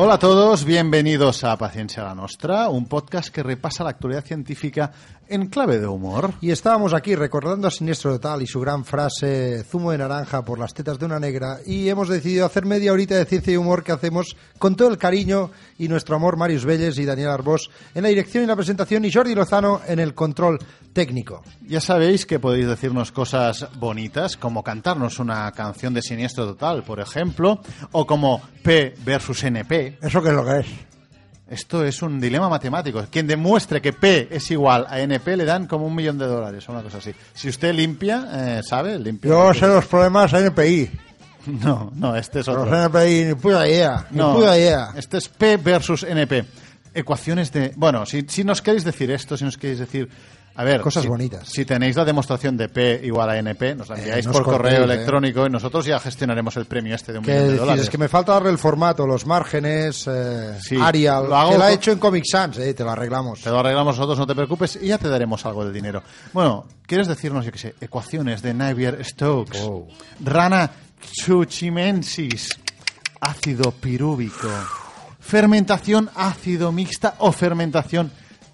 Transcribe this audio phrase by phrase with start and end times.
[0.00, 4.92] Hola a todos, bienvenidos a Paciencia la Nostra, un podcast que repasa la actualidad científica
[5.28, 6.34] en clave de humor.
[6.40, 10.60] Y estábamos aquí recordando a Siniestro Total y su gran frase zumo de naranja por
[10.60, 13.82] las tetas de una negra y hemos decidido hacer media horita de ciencia y humor
[13.82, 18.04] que hacemos con todo el cariño y nuestro amor Marius Vélez y Daniel Arbós en
[18.04, 20.60] la dirección y la presentación y Jordi Lozano en el control
[20.92, 21.42] técnico.
[21.66, 27.00] Ya sabéis que podéis decirnos cosas bonitas, como cantarnos una canción de Siniestro Total, por
[27.00, 27.60] ejemplo,
[27.92, 29.87] o como P versus NP.
[30.00, 30.66] ¿Eso qué es lo que es?
[31.50, 33.02] Esto es un dilema matemático.
[33.10, 36.68] Quien demuestre que P es igual a NP le dan como un millón de dólares
[36.68, 37.12] o una cosa así.
[37.32, 38.98] Si usted limpia, eh, ¿sabe?
[38.98, 39.30] Limpia.
[39.30, 40.90] Yo sé los problemas NPI.
[41.46, 42.66] No, no, este es otro.
[42.66, 44.06] Los NPI, ni puta idea.
[44.10, 44.90] Ni No, puta idea.
[44.96, 46.44] este es P versus NP.
[46.92, 47.72] Ecuaciones de...
[47.74, 50.10] Bueno, si, si nos queréis decir esto, si nos queréis decir...
[50.60, 51.48] A ver, Cosas si, bonitas.
[51.48, 54.80] Si tenéis la demostración de P igual a NP, nos la enviáis nos por correo
[54.80, 54.84] eh.
[54.84, 57.60] electrónico y nosotros ya gestionaremos el premio este de un ¿Qué millón de decir?
[57.60, 57.84] dólares.
[57.84, 61.28] Es que me falta darle el formato, los márgenes, eh, Sí, Arial.
[61.28, 63.40] lo hago que la con- hecho en Comic Sans, eh, te lo arreglamos.
[63.40, 66.02] Te lo arreglamos nosotros, no te preocupes, y ya te daremos algo del dinero.
[66.32, 69.60] Bueno, ¿quieres decirnos, yo qué sé, ecuaciones de Navier-Stokes?
[69.62, 69.86] Oh.
[70.24, 70.72] Rana
[71.12, 72.48] chuchimensis,
[73.20, 74.48] ácido pirúvico,
[75.20, 78.10] fermentación ácido mixta o fermentación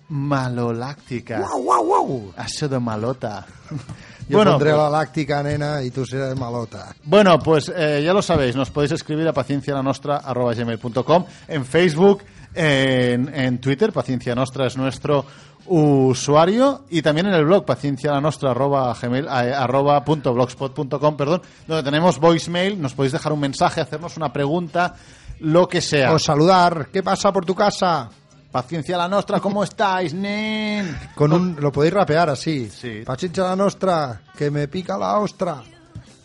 [0.08, 1.40] maloláctica.
[1.40, 2.32] ¡Guau, guau, guau!
[2.36, 3.46] Ácido malota.
[4.28, 6.94] Yo bueno, pondré pues- la láctica, nena, y tú serás malota.
[7.04, 12.22] Bueno, pues eh, ya lo sabéis, nos podéis escribir a paciencialanostra.gmail.com en Facebook,
[12.54, 15.26] en, en Twitter, Paciencia Nostra es nuestro
[15.66, 19.54] usuario y también en el blog paciencialanostra arroba gmail, eh,
[21.16, 24.94] perdón, donde tenemos voicemail, nos podéis dejar un mensaje, hacernos una pregunta,
[25.40, 26.12] lo que sea.
[26.12, 28.08] O saludar, ¿qué pasa por tu casa?
[28.54, 30.96] Paciencia la Nostra, ¿cómo estáis, nen?
[31.16, 32.70] Con un, lo podéis rapear así.
[32.70, 33.02] Sí.
[33.04, 35.60] Pachincha la nostra, que me pica la ostra.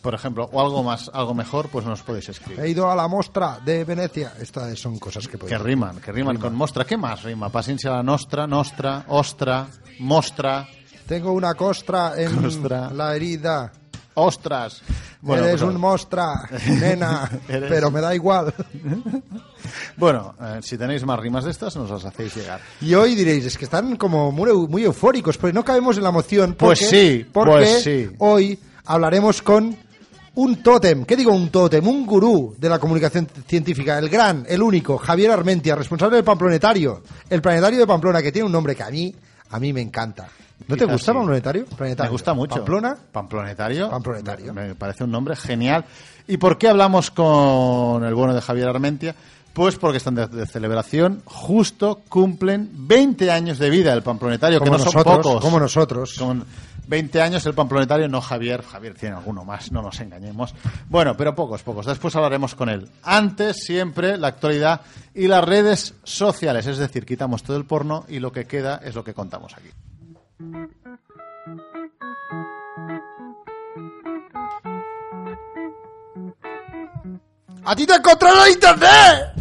[0.04, 2.60] Por ejemplo, o algo más, algo mejor, pues nos podéis escribir.
[2.64, 4.34] He ido a la mostra de Venecia.
[4.40, 6.86] Estas son cosas que Que podéis riman, que riman con mostra.
[6.86, 7.50] ¿Qué más rima?
[7.50, 9.66] Paciencia la nostra, nostra, ostra,
[9.98, 10.68] mostra,
[11.08, 12.92] Tengo una costra en Costra.
[12.92, 13.72] la herida.
[14.14, 14.84] ostras.
[15.22, 16.50] Bueno, Eres pues, un mostra,
[16.80, 18.54] nena, Eres- pero me da igual.
[19.98, 22.62] bueno eh, si tenéis más rimas de estas, nos las hacéis llegar.
[22.82, 26.10] Y hoy diréis, es que están como muy, muy eufóricos, porque no cabemos en la
[26.10, 26.56] emoción.
[26.58, 28.10] Pues porque- sí, porque pues sí.
[28.20, 29.76] hoy hablaremos con
[30.36, 31.04] un tótem.
[31.04, 31.86] ¿Qué digo un tótem?
[31.86, 37.04] Un gurú de la comunicación científica, el gran, el único, Javier Armentia, responsable del Pamplonetario.
[37.30, 39.14] El planetario de Pamplona, que tiene un nombre que a mí,
[39.50, 40.30] a mí me encanta.
[40.68, 41.18] ¿No te Quizás gusta sí.
[41.18, 41.66] Pamplonetario?
[41.66, 42.10] Planetario.
[42.10, 42.56] Me gusta mucho.
[42.56, 42.98] ¿Pamplona?
[43.12, 43.90] Pamplonetario.
[43.90, 44.54] Pamplonetario.
[44.54, 45.86] Me, me parece un nombre genial.
[46.28, 49.16] ¿Y por qué hablamos con el bueno de Javier Armentia?
[49.54, 54.66] Pues porque están de, de celebración, justo cumplen 20 años de vida el Pamplonetario, que
[54.66, 55.42] Como no son nosotros, pocos.
[55.42, 56.14] como nosotros.
[56.20, 56.46] Con
[56.88, 58.62] 20 años el Pamplonetario, no Javier.
[58.62, 60.54] Javier tiene alguno más, no nos engañemos.
[60.88, 61.88] Bueno, pero pocos, pocos.
[61.88, 62.90] Después hablaremos con él.
[63.04, 64.82] Antes, siempre, la actualidad
[65.16, 66.68] y las redes sociales.
[66.68, 69.70] Es decir, quitamos todo el porno y lo que queda es lo que contamos aquí.
[77.66, 79.34] ¡A ti te encontraron en internet!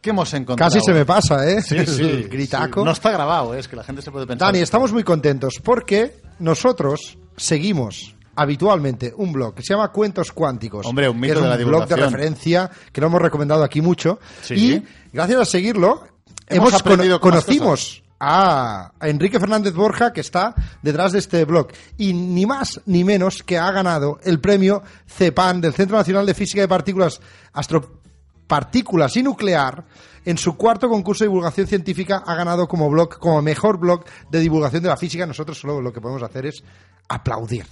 [0.00, 0.70] ¿Qué hemos encontrado?
[0.70, 1.60] Casi se me pasa, ¿eh?
[1.60, 2.02] Sí, sí.
[2.02, 2.80] El gritaco.
[2.80, 2.84] sí.
[2.84, 3.58] No está grabado, ¿eh?
[3.58, 4.48] es que la gente se puede pensar.
[4.48, 10.86] Dani, estamos muy contentos porque nosotros seguimos habitualmente un blog que se llama Cuentos Cuánticos.
[10.86, 13.62] Hombre, un mito que es de la un blog de referencia que lo hemos recomendado
[13.62, 14.18] aquí mucho.
[14.42, 14.54] Sí.
[14.54, 16.04] Y gracias a seguirlo,
[16.46, 21.68] Hemos hemos, cono- conocimos a, a Enrique Fernández Borja, que está detrás de este blog.
[21.98, 26.32] Y ni más ni menos que ha ganado el premio CEPAN del Centro Nacional de
[26.34, 27.20] Física de Partículas
[27.52, 29.84] Astropartículas y Nuclear.
[30.24, 34.40] En su cuarto concurso de divulgación científica ha ganado como blog, como mejor blog de
[34.40, 35.24] divulgación de la física.
[35.26, 36.62] Nosotros solo lo que podemos hacer es
[37.08, 37.64] aplaudir.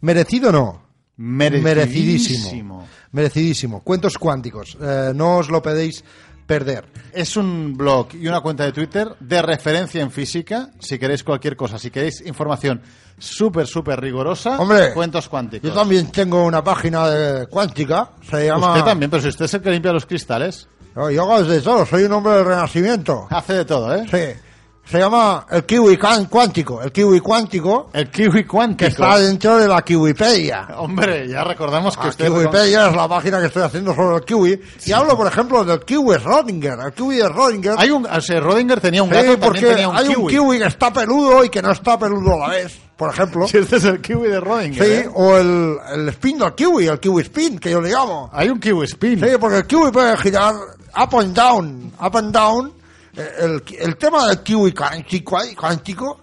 [0.00, 0.82] Merecido no.
[1.18, 1.64] Merecidísimo.
[1.64, 2.88] Merecidísimo.
[3.12, 3.80] Merecidísimo.
[3.82, 4.76] Cuentos cuánticos.
[4.80, 6.04] Eh, no os lo pedéis
[6.46, 6.84] perder.
[7.12, 10.70] Es un blog y una cuenta de Twitter de referencia en física.
[10.78, 12.82] Si queréis cualquier cosa, si queréis información
[13.18, 15.68] súper, súper rigurosa, Hombre, cuentos cuánticos.
[15.68, 18.72] Yo también tengo una página de cuántica, se llama...
[18.74, 21.84] Usted también, pero si usted es el que limpia los cristales, Yo hago de todo,
[21.86, 23.26] soy un hombre del renacimiento.
[23.30, 24.04] hace de todo, ¿eh?
[24.10, 24.40] Sí.
[24.88, 28.88] Se llama el kiwi cuántico, el kiwi cuántico El kiwi que cuántico.
[28.88, 30.68] está dentro de la kiwipedia.
[30.76, 32.26] Hombre, ya recordamos que La usted...
[32.28, 34.60] kiwipedia es la página que estoy haciendo sobre el kiwi.
[34.84, 36.78] Y hablo, por ejemplo, del kiwi Rodinger.
[36.86, 37.74] El kiwi de Rodinger.
[37.78, 38.06] Hay un...
[38.06, 40.22] O sea, Rodinger tenía un Sí, gato, porque también tenía un hay kiwi.
[40.22, 43.48] un kiwi que está peludo y que no está peludo a la vez, por ejemplo.
[43.48, 45.10] Si este es el kiwi de Rodinger, Sí, ¿eh?
[45.12, 48.30] o el, el spin del kiwi, el kiwi spin, que yo le llamo.
[48.32, 49.18] Hay un kiwi spin.
[49.18, 52.72] Sí, porque el kiwi puede girar up and down, up and down.
[53.16, 56.20] El, el tema del kiwi cuántico, cuántico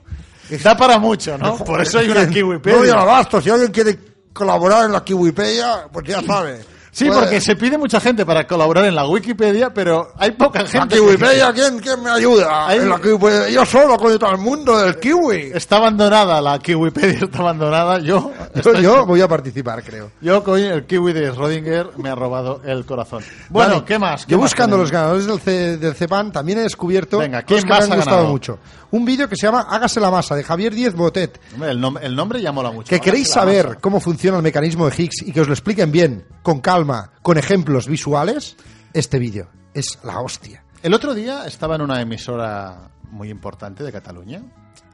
[0.61, 1.57] Da para mucho, ¿no?
[1.57, 3.41] Por eso hay una kiwi No abasto.
[3.41, 3.97] Si alguien quiere
[4.33, 6.63] colaborar en la kiwipedia, pues ya sabe.
[6.95, 10.61] Sí, Puede- porque se pide mucha gente para colaborar en la Wikipedia, pero hay poca
[10.61, 10.95] La gente.
[10.95, 12.67] kiwipedia, ¿quién, quién me ayuda?
[12.67, 15.51] Hay- En la Kiwipedia, yo solo con todo el mundo del kiwi.
[15.55, 17.97] Está abandonada, la Kiwipedia está abandonada.
[17.97, 20.11] Yo, Yo, estoy- yo voy a participar, creo.
[20.21, 23.23] yo, coño, el kiwi de Rodinger me ha robado el corazón.
[23.49, 24.25] Bueno, Vale, ¿qué más?
[24.27, 27.63] ¿Qué Yo más buscando los ganadores del, C- del CEPAN también he descubierto Venga, ¿quién
[27.63, 28.31] que más me han ha gustado ganado?
[28.31, 28.59] mucho.
[28.93, 31.41] Un vídeo que se llama Hágase la masa de Javier Díez Botet.
[31.55, 32.89] Hombre, el, nom- el nombre ya mola mucho.
[32.89, 33.79] Que queréis saber masa.
[33.81, 37.39] cómo funciona el mecanismo de Higgs y que os lo expliquen bien, con calma, con
[37.39, 38.55] ejemplos visuales,
[38.93, 40.63] este vídeo es la hostia.
[40.83, 44.43] El otro día estaba en una emisora muy importante de Cataluña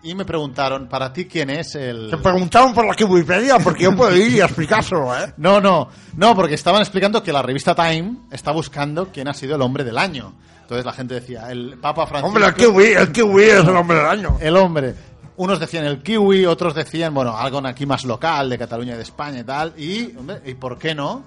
[0.01, 2.09] y me preguntaron, ¿para ti quién es el...?
[2.09, 5.33] Te preguntaron por la Wikipedia porque yo puedo ir y explicárselo, ¿eh?
[5.37, 9.57] No, no, no, porque estaban explicando que la revista Time está buscando quién ha sido
[9.57, 10.35] el hombre del año.
[10.69, 12.27] Entonces la gente decía, el Papa Francisco...
[12.27, 14.37] Hombre, el kiwi, el kiwi es el hombre del año.
[14.39, 14.93] El hombre.
[15.37, 19.01] Unos decían el kiwi, otros decían, bueno, algo aquí más local, de Cataluña y de
[19.01, 19.73] España y tal.
[19.79, 21.23] Y, hombre, ¿y por qué no?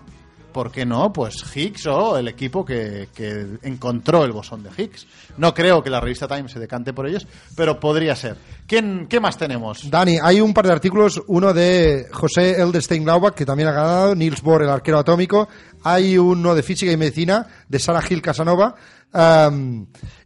[0.52, 1.12] ¿Por qué no?
[1.12, 5.06] Pues Higgs o el equipo que, que encontró el bosón de Higgs.
[5.38, 7.26] No creo que la revista Time se decante por ellos,
[7.56, 8.36] pero podría ser.
[8.66, 9.90] ¿Quién, ¿Qué más tenemos?
[9.90, 14.14] Dani, hay un par de artículos, uno de José Eldestein Glaubach, que también ha ganado,
[14.14, 15.48] Niels Bohr, el arquero atómico,
[15.82, 18.74] hay uno de física y medicina, de Sara Gil Casanova,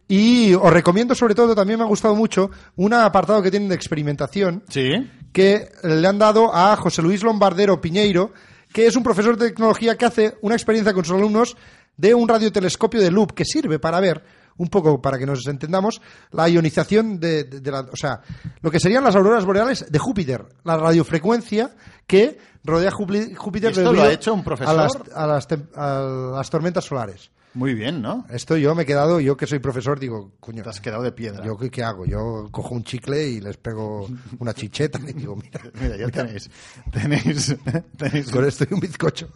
[0.07, 3.75] y os recomiendo sobre todo, también me ha gustado mucho, un apartado que tienen de
[3.75, 4.89] experimentación, Sí.
[5.33, 8.31] que le han dado a José Luis Lombardero Piñeiro,
[8.71, 11.55] que es un profesor de tecnología que hace una experiencia con sus alumnos
[11.95, 14.23] de un radiotelescopio de loop que sirve para ver
[14.57, 18.21] un poco para que nos entendamos la ionización de, de- de la, o sea,
[18.61, 21.71] lo que serían las auroras boreales de Júpiter, la radiofrecuencia
[22.07, 24.73] que rodea Júpiter ¿Esto lo ha hecho un profesor?
[24.73, 27.29] a las, a las tem- a las tormentas solares.
[27.53, 28.25] Muy bien, ¿no?
[28.29, 31.11] Esto yo me he quedado, yo que soy profesor, digo, coño, Te has quedado de
[31.11, 31.43] piedra.
[31.43, 32.05] ¿yo qué, qué hago?
[32.05, 34.07] Yo cojo un chicle y les pego
[34.39, 36.49] una chicheta y digo, mira, Mira, ya tenéis.
[36.91, 37.55] Tenéis.
[37.97, 39.29] tenéis Con esto y un bizcocho.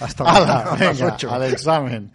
[0.00, 1.32] Hasta mañana a las Venga, ocho.
[1.32, 2.12] al examen.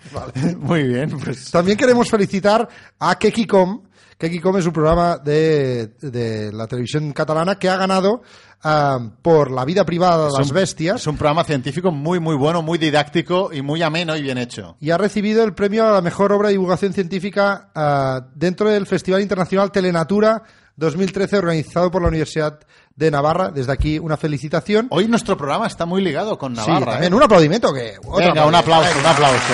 [0.59, 1.49] Muy bien, pues.
[1.49, 2.67] También queremos felicitar
[2.99, 3.86] a Kekicom.
[4.17, 8.23] Kekicom es un programa de, de la televisión catalana que ha ganado
[8.63, 12.35] ah, por la vida privada de las un- bestias Es un programa científico muy, muy
[12.35, 14.75] bueno, muy didáctico y muy ameno y bien hecho.
[14.79, 18.87] y ha recibido el premio a la mejor obra de divulgación científica ah, dentro del
[18.87, 20.41] Festival Internacional Telenatura
[20.77, 22.59] 2013 organizado por la Universidad
[22.95, 23.49] de Navarra.
[23.49, 24.87] Desde aquí una felicitación.
[24.91, 26.79] Hoy nuestro programa está muy ligado con Navarra.
[26.79, 27.15] sí, también ¿eh?
[27.15, 28.99] un aplaudimiento que Venga, un aplauso, Venga.
[28.99, 29.53] un aplauso.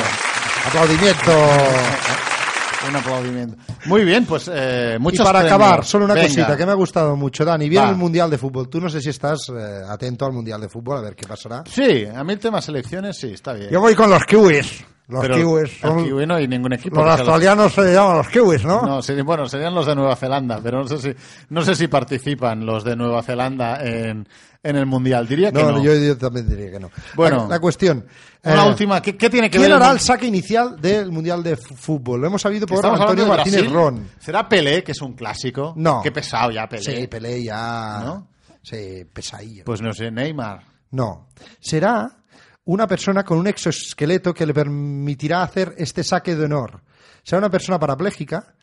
[0.68, 1.32] Aplaudimiento.
[2.90, 3.56] Un aplaudimiento.
[3.86, 5.46] Muy bien, pues eh, Y para premios.
[5.54, 6.28] acabar, solo una Venga.
[6.28, 7.70] cosita que me ha gustado mucho, Dani.
[7.70, 7.92] Viene Va.
[7.92, 8.70] el Mundial de Fútbol.
[8.70, 11.64] Tú no sé si estás eh, atento al Mundial de Fútbol, a ver qué pasará.
[11.70, 13.70] Sí, a mí el tema selecciones sí, está bien.
[13.70, 14.84] Yo voy con los kiwis.
[15.08, 16.04] Los Pero kiwis son...
[16.04, 17.04] kiwi no hay ningún equipo.
[17.04, 18.82] Los australianos se llaman los kiwis, ¿no?
[18.82, 21.14] No, bueno, serían los de Nueva Zelanda, pero no sé si,
[21.50, 24.26] no sé si participan los de Nueva Zelanda en,
[24.64, 25.28] en el Mundial.
[25.28, 25.84] Diría que no.
[25.84, 26.90] yo, yo también diría que no.
[27.16, 27.44] Bueno.
[27.44, 28.06] la, la cuestión.
[28.44, 29.82] Una eh, última, ¿qué, qué tiene que ¿Quién ver?
[29.82, 32.22] hará el saque inicial del Mundial de Fútbol?
[32.22, 33.70] Lo hemos sabido por Antonio Martínez.
[33.70, 34.10] Ron.
[34.20, 35.74] ¿Será Pelé, que es un clásico?
[35.76, 36.02] No.
[36.02, 36.82] Qué pesado ya Pelé.
[37.02, 38.02] Sí, Pelé ya...
[38.06, 38.28] ¿No?
[38.62, 39.66] Sí, pesadillo.
[39.66, 40.64] Pues no sé, Neymar.
[40.92, 41.28] No.
[41.60, 42.10] Será
[42.66, 46.82] una persona con un exoesqueleto que le permitirá hacer este saque de honor.
[47.24, 48.54] Será una persona parapléjica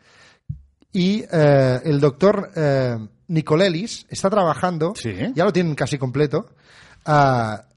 [0.92, 2.96] y eh, el doctor eh,
[3.28, 5.14] Nicolelis está trabajando, Sí.
[5.34, 6.50] ya lo tienen casi completo,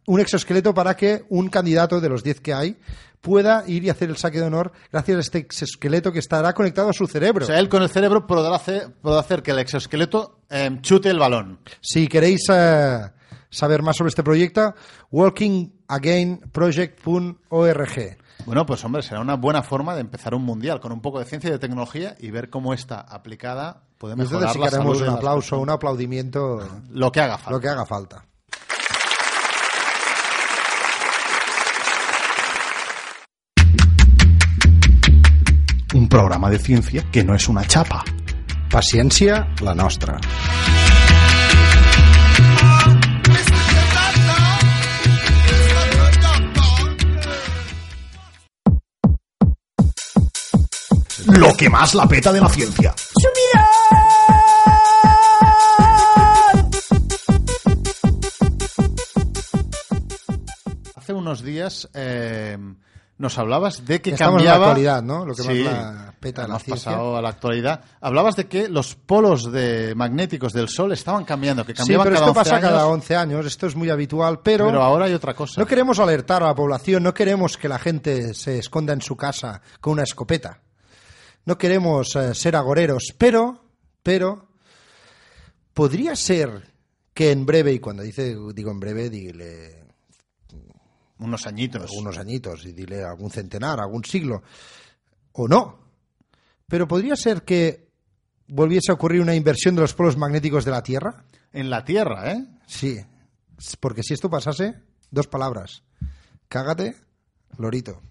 [0.05, 2.77] un exoesqueleto para que un candidato de los 10 que hay
[3.21, 6.89] pueda ir y hacer el saque de honor gracias a este exoesqueleto que estará conectado
[6.89, 7.45] a su cerebro.
[7.45, 11.09] O sea, él con el cerebro podrá hacer, podrá hacer que el exoesqueleto eh, chute
[11.09, 11.59] el balón.
[11.79, 12.99] Si queréis eh,
[13.49, 14.75] saber más sobre este proyecto,
[15.93, 18.17] walkingagainproject.org.
[18.45, 21.25] Bueno, pues hombre, será una buena forma de empezar un mundial con un poco de
[21.25, 24.75] ciencia y de tecnología y ver cómo esta aplicada puede mejorar entonces sí la que
[24.75, 25.63] haremos salud de un las aplauso, personas.
[25.63, 26.59] un aplaudimiento,
[26.91, 27.51] Lo que haga falta.
[27.51, 28.25] lo que haga falta.
[36.13, 38.03] programa de ciencia que no es una chapa.
[38.69, 40.19] Paciència, la nostra.
[51.27, 52.93] Lo que más la peta de la ciencia.
[60.95, 62.57] Hace unos días eh,
[63.17, 64.71] nos hablabas de que estamos en la cambiaba...
[64.71, 65.25] actualidad, ¿no?
[65.25, 66.91] Lo que más Sí, la peta de la hemos ciencia.
[66.91, 67.81] pasado a la actualidad.
[67.99, 72.15] Hablabas de que los polos de magnéticos del Sol estaban cambiando, que Sí, cambiaban pero
[72.15, 75.05] cada esto 11 pasa años, cada 11 años, esto es muy habitual, pero, pero ahora
[75.05, 75.59] hay otra cosa.
[75.59, 79.15] no queremos alertar a la población, no queremos que la gente se esconda en su
[79.17, 80.59] casa con una escopeta.
[81.45, 83.65] No queremos eh, ser agoreros, pero,
[84.01, 84.47] pero,
[85.73, 86.71] podría ser
[87.13, 89.85] que en breve, y cuando dice, digo en breve, dile
[91.19, 91.83] Unos añitos.
[91.83, 94.43] algunos añitos y dile algún centenar, algún siglo,
[95.33, 95.79] o no.
[96.67, 97.89] Pero podría ser que
[98.47, 101.25] volviese a ocurrir una inversión de los polos magnéticos de la Tierra.
[101.51, 102.45] En la Tierra, ¿eh?
[102.65, 102.99] Sí,
[103.79, 104.75] porque si esto pasase,
[105.11, 105.83] dos palabras.
[106.47, 106.95] Cágate,
[107.57, 108.01] lorito.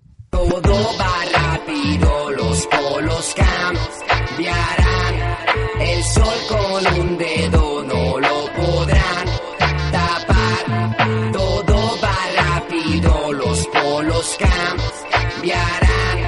[1.67, 5.37] Rápido, los polos cambiarán.
[5.81, 9.27] El sol con un dedo no lo podrán
[9.93, 11.33] tapar.
[11.33, 16.19] Todo va rápido, los polos cambiarán.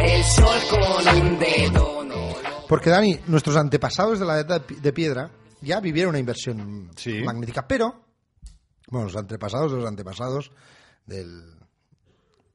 [0.00, 2.34] El sol con un dedo no lo
[2.66, 7.22] Porque, Dani, nuestros antepasados de la edad de piedra ya vivieron una inversión Sí.
[7.22, 8.02] magnética, pero,
[8.88, 10.50] bueno, los antepasados de los antepasados
[11.04, 11.59] del,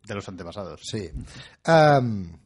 [0.07, 0.81] De los antepasados.
[0.83, 1.09] Sí.
[1.63, 2.37] Am,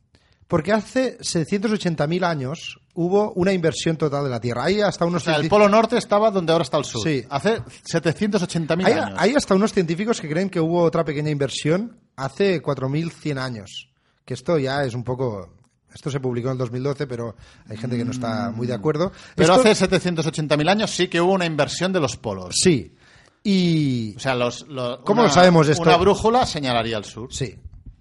[0.47, 4.63] porque hace 780.000 años hubo una inversión total de la Tierra.
[4.65, 7.03] Hay hasta unos O sea, el Polo Norte estaba donde ahora está el sur.
[7.03, 7.23] Sí.
[7.29, 9.19] Hace 780.000 hay, años.
[9.19, 13.89] hay hasta unos científicos que creen que hubo otra pequeña inversión hace 4.100 años.
[14.25, 15.53] Que esto ya es un poco...
[15.93, 17.35] Esto se publicó en el 2012, pero
[17.67, 19.11] hay gente que no está muy de acuerdo.
[19.35, 22.55] Pero Esto- hace 780.000 años sí que hubo una inversión de los polos.
[22.61, 22.95] Sí.
[23.43, 24.15] Y...
[24.17, 25.83] O sea, los, los- ¿Cómo una- lo sabemos esto?
[25.83, 27.33] Una brújula señalaría al sur.
[27.33, 27.55] Sí.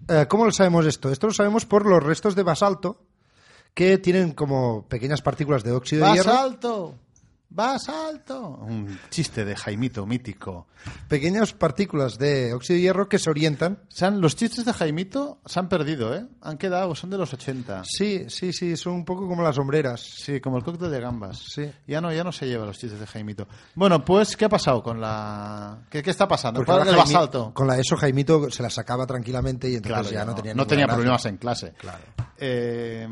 [0.08, 1.10] Eh, ¿Cómo lo sabemos esto?
[1.10, 3.02] Esto lo sabemos por los restos de basalto
[3.74, 6.32] que tienen como pequeñas partículas de óxido de hierro.
[6.32, 6.94] ¡Basalto!
[7.50, 8.58] ¡Basalto!
[8.60, 10.66] Un chiste de Jaimito mítico.
[11.08, 13.78] pequeñas partículas de óxido de hierro que se orientan.
[14.20, 16.26] Los chistes de Jaimito se han perdido, ¿eh?
[16.42, 17.82] Han quedado, son de los 80.
[17.84, 20.00] Sí, sí, sí, son un poco como las sombreras.
[20.02, 21.38] Sí, como el cóctel de gambas.
[21.52, 21.70] Sí.
[21.86, 23.48] Ya no, ya no se lleva los chistes de Jaimito.
[23.74, 25.78] Bueno, pues, ¿qué ha pasado con la...
[25.90, 26.64] ¿Qué, qué está pasando?
[26.64, 27.54] ¿Cuál es el Jaimi- basalto?
[27.54, 30.54] Con la ESO Jaimito se la sacaba tranquilamente y entonces Claro, ya no, no, tenía
[30.54, 31.72] no tenía problemas en clase.
[31.78, 32.04] Claro.
[32.36, 33.08] Eh,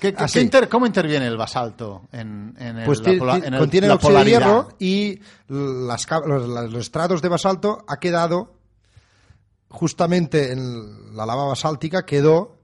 [0.00, 0.34] ¿qué- qué- Así.
[0.38, 3.86] qué inter- ¿Cómo interviene el basalto en, en el- Pues la pola- en el- contiene
[3.88, 8.54] la óxido de hierro y las los, estratos de basalto ha quedado
[9.68, 12.58] justamente en la lava basáltica quedó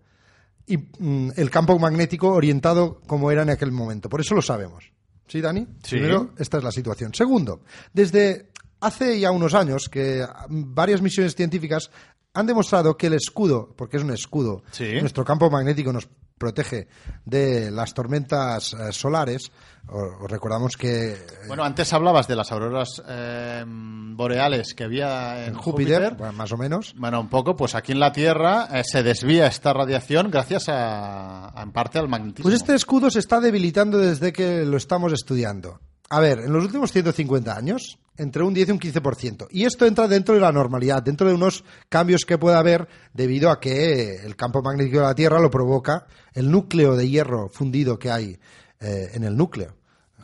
[0.66, 4.08] y mm, el campo magnético orientado como era en aquel momento.
[4.08, 4.92] Por eso lo sabemos.
[5.26, 5.66] ¿Sí, Dani?
[5.82, 5.97] Sí.
[5.97, 7.14] Primero, esta es la situación.
[7.14, 11.90] Segundo, desde hace ya unos años que varias misiones científicas
[12.35, 15.00] han demostrado que el escudo, porque es un escudo, Sí.
[15.00, 16.08] nuestro campo magnético nos
[16.38, 16.88] protege
[17.25, 19.50] de las tormentas eh, solares.
[19.90, 25.45] O- Os recordamos que eh, Bueno, antes hablabas de las auroras eh, boreales que había
[25.45, 26.14] en, en Júpiter, Júpiter.
[26.18, 29.73] bueno, más o menos, Bueno, un poco, pues aquí en la Tierra se desvía esta
[29.73, 32.42] radiación gracias a, a, en parte al magnetismo.
[32.45, 35.80] Pues este escudo se está debilitando desde que lo estamos estudiando.
[36.11, 39.47] A ver, en los últimos 150 años, entre un 10 y un 15%.
[39.51, 43.51] Y esto entra dentro de la normalidad, dentro de unos cambios que puede haber debido
[43.51, 47.99] a que el campo magnético de la Tierra lo provoca el núcleo de hierro fundido
[47.99, 48.39] que hay
[48.81, 49.75] eh, en el núcleo.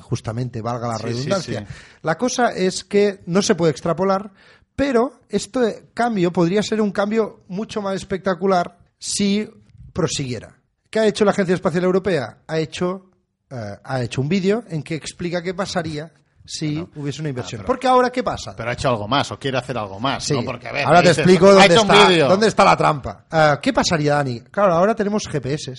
[0.00, 1.60] Justamente, valga la Sí, sí, redundancia.
[1.60, 1.74] sí.
[2.02, 4.32] La cosa es que no se puede extrapolar,
[4.76, 9.48] pero este cambio podría ser un cambio mucho más espectacular si
[9.92, 10.58] prosiguiera.
[10.90, 12.38] ¿Qué ha hecho la Agencia Espacial Europea?
[12.46, 13.10] Ha hecho,
[13.50, 16.12] eh, ha hecho un vídeo en que explica qué pasaría
[16.44, 17.60] si hubiese una inversión.
[17.60, 18.54] pero- Porque ahora, ¿qué pasa?
[18.56, 20.34] Pero ha hecho algo más o quiere hacer algo más, Sí.
[20.34, 20.44] ¿no?
[20.44, 23.24] Porque, a ver, ahora te dices, explico dónde está, dónde está la trampa.
[23.32, 24.40] Eh, ¿Qué pasaría, Dani?
[24.40, 25.72] Claro, ahora tenemos GPS,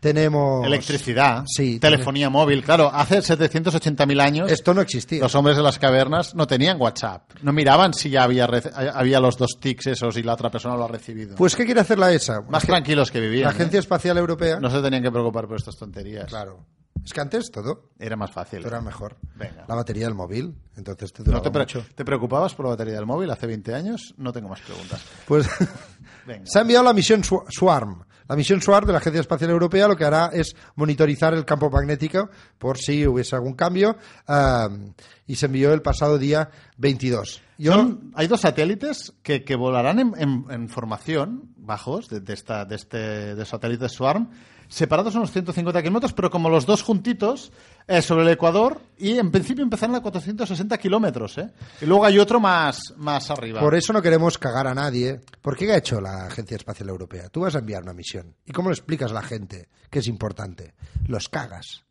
[0.00, 0.64] tenemos...
[0.64, 2.62] Electricidad, Sí, telefonía móvil.
[2.62, 5.20] Claro, hace 780.000 años Esto no existía.
[5.20, 7.32] los hombres de las cavernas no tenían WhatsApp.
[7.42, 10.76] No miraban si ya había, rece- había los dos tics esos y la otra persona
[10.76, 11.34] lo ha recibido.
[11.34, 12.42] Pues, ¿qué quiere hacer la ESA?
[12.42, 13.42] Más Es que tranquilos que vivían.
[13.46, 13.54] La ¿eh?
[13.54, 14.60] Agencia Espacial Europea...
[14.60, 16.26] No se tenían que preocupar por estas tonterías.
[16.26, 16.64] Claro.
[17.04, 18.58] Es que antes todo Era más fácil.
[18.58, 19.16] Esto era mejor.
[19.34, 19.64] Venga.
[19.68, 21.84] La batería del móvil, entonces te ¿No duraba te, pre- mucho.
[21.94, 24.14] te preocupabas por la batería del móvil hace 20 años?
[24.18, 25.02] No tengo más preguntas.
[25.26, 25.48] Pues
[26.26, 26.42] Venga.
[26.44, 28.02] se ha enviado la misión Swa- SWARM.
[28.28, 31.70] La misión SWARM de la Agencia Espacial Europea lo que hará es monitorizar el campo
[31.70, 32.28] magnético
[32.58, 34.92] por si hubiese algún cambio am,
[35.26, 37.40] y se envió el pasado día 22.
[37.56, 42.34] Yo, Son- hay dos satélites que, que volarán en, en- en formación, bajos, de, de
[42.34, 44.28] esta, de este de satélite SWARM,
[44.68, 47.52] separados unos 150 kilómetros, pero como los dos juntitos
[47.86, 51.50] eh, sobre el Ecuador, y en principio empezaron a 460 kilómetros, ¿eh?
[51.80, 53.60] Y luego hay otro más, más arriba.
[53.60, 55.20] Por eso no queremos cagar a nadie.
[55.40, 57.28] ¿Por qué ha hecho la Agencia Espacial Europea?
[57.28, 58.34] Tú vas a enviar una misión.
[58.44, 60.74] ¿Y cómo lo explicas a la gente que es importante?
[61.06, 61.87] Los cagas.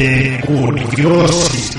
[0.00, 1.78] Curiosity.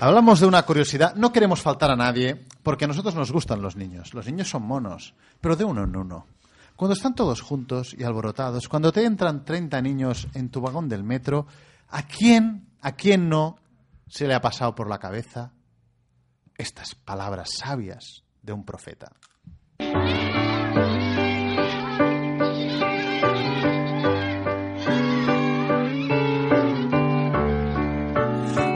[0.00, 1.14] Hablamos de una curiosidad.
[1.16, 4.14] No queremos faltar a nadie porque a nosotros nos gustan los niños.
[4.14, 6.26] Los niños son monos, pero de uno en uno.
[6.76, 11.04] Cuando están todos juntos y alborotados, cuando te entran 30 niños en tu vagón del
[11.04, 11.46] metro,
[11.90, 13.58] ¿a quién, a quién no
[14.08, 15.52] se le ha pasado por la cabeza
[16.56, 19.12] estas palabras sabias de un profeta?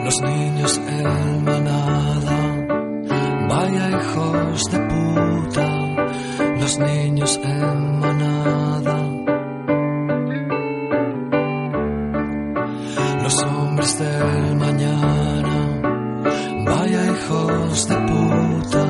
[0.05, 2.67] Los niños en manada,
[3.49, 5.67] vaya hijos de puta.
[6.59, 8.97] Los niños en manada.
[13.23, 15.81] Los hombres del mañana,
[16.67, 18.85] vaya hijos de puta.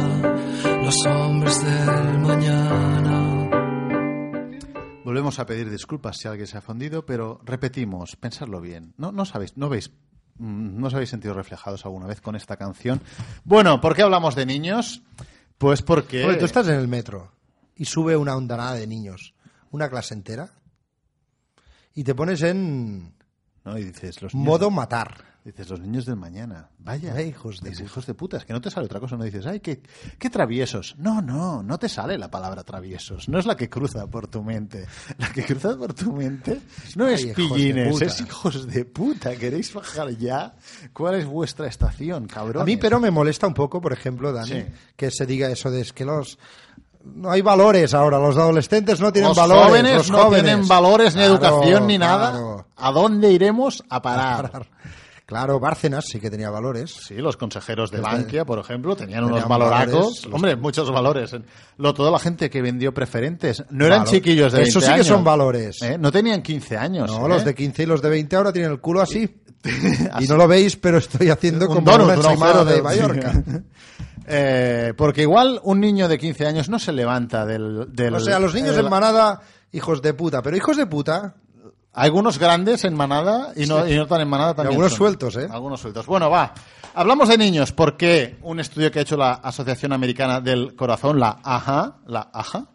[0.83, 3.49] Los hombres del mañana.
[5.05, 8.93] Volvemos a pedir disculpas si alguien se ha fundido, pero repetimos, pensadlo bien.
[8.97, 9.91] No, no sabéis, no veis,
[10.37, 13.01] no os habéis sentido reflejados alguna vez con esta canción.
[13.43, 15.01] Bueno, ¿por qué hablamos de niños?
[15.57, 17.31] Pues porque Hombre, tú estás en el metro
[17.75, 19.33] y sube una ondanada de niños,
[19.71, 20.51] una clase entera,
[21.93, 23.13] y te pones en
[23.63, 23.77] ¿no?
[23.77, 25.34] y dices los niños, modo matar.
[25.45, 26.69] Dices los niños del mañana.
[26.79, 29.23] Vaya, Ay, hijos de hijos de puta, es que no te sale otra cosa, no
[29.23, 29.79] dices, ay, qué,
[30.17, 30.95] qué traviesos.
[30.97, 34.43] No, no, no te sale la palabra traviesos, no es la que cruza por tu
[34.43, 34.85] mente.
[35.19, 36.61] La que cruza por tu mente
[36.95, 39.35] no es Ay, pillines, es hijos de puta.
[39.35, 40.53] ¿Queréis bajar ya?
[40.93, 42.63] ¿Cuál es vuestra estación, cabrón?
[42.63, 44.65] A mí, pero me molesta un poco, por ejemplo, Dani, Sí.
[44.95, 46.39] que se diga eso de es que los
[47.03, 50.43] no hay valores ahora, los adolescentes no tienen los valores, jóvenes los no jóvenes.
[50.43, 52.65] tienen valores ni Claro, educación ni nada.
[52.75, 54.67] ¿A dónde iremos a parar?
[55.25, 56.91] Claro, Bárcenas sí que tenía valores.
[56.91, 59.91] Sí, los consejeros de Bankia, por ejemplo, tenían unos valoracos.
[59.93, 61.35] valores, los- Hombre, muchos valores.
[61.77, 64.93] Lo, toda la gente que vendió preferentes no eran Valor- chiquillos de 20 Eso sí
[64.93, 65.81] que son valores.
[65.81, 65.97] ¿eh?
[65.97, 67.09] No tenían 15 años.
[67.09, 67.29] No, ¿eh?
[67.29, 69.41] los de 15 y los de 20 ahora tienen el culo así.
[70.19, 73.33] y no lo veis, pero estoy haciendo Un como donut, una un de de- Mallorca.
[74.27, 77.93] Eh, porque igual un niño de 15 años no se levanta del...
[77.93, 80.41] del O sea, los niños del- en manada, hijos de puta.
[80.41, 81.35] Pero hijos de puta,
[81.95, 84.73] Algunos grandes en manada y no, y no tan en manada también.
[84.73, 84.97] algunos son.
[84.97, 85.47] sueltos, ¿eh?
[85.49, 86.05] Algunos sueltos.
[86.05, 86.53] Bueno, va.
[86.93, 91.39] Hablamos de niños porque un estudio que ha hecho la Asociación Americana del Corazón, la
[91.41, 92.67] AHA, la AHA,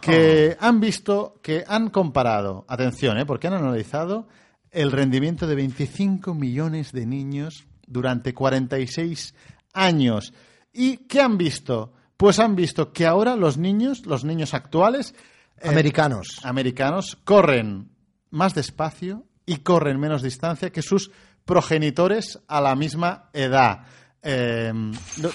[0.00, 3.26] que han visto, que han comparado, atención, ¿eh?
[3.26, 4.26] porque han analizado
[4.72, 9.34] el rendimiento de 25 millones de niños durante 46
[9.72, 10.32] años.
[10.72, 11.92] ¿Y qué han visto?
[12.16, 15.14] Pues han visto que ahora los niños, los niños actuales,
[15.58, 16.40] eh, americanos.
[16.42, 17.91] americanos corren
[18.32, 21.10] más despacio y corren menos distancia que sus
[21.44, 23.86] progenitores a la misma edad.
[24.22, 25.32] Eh, ¡Corre,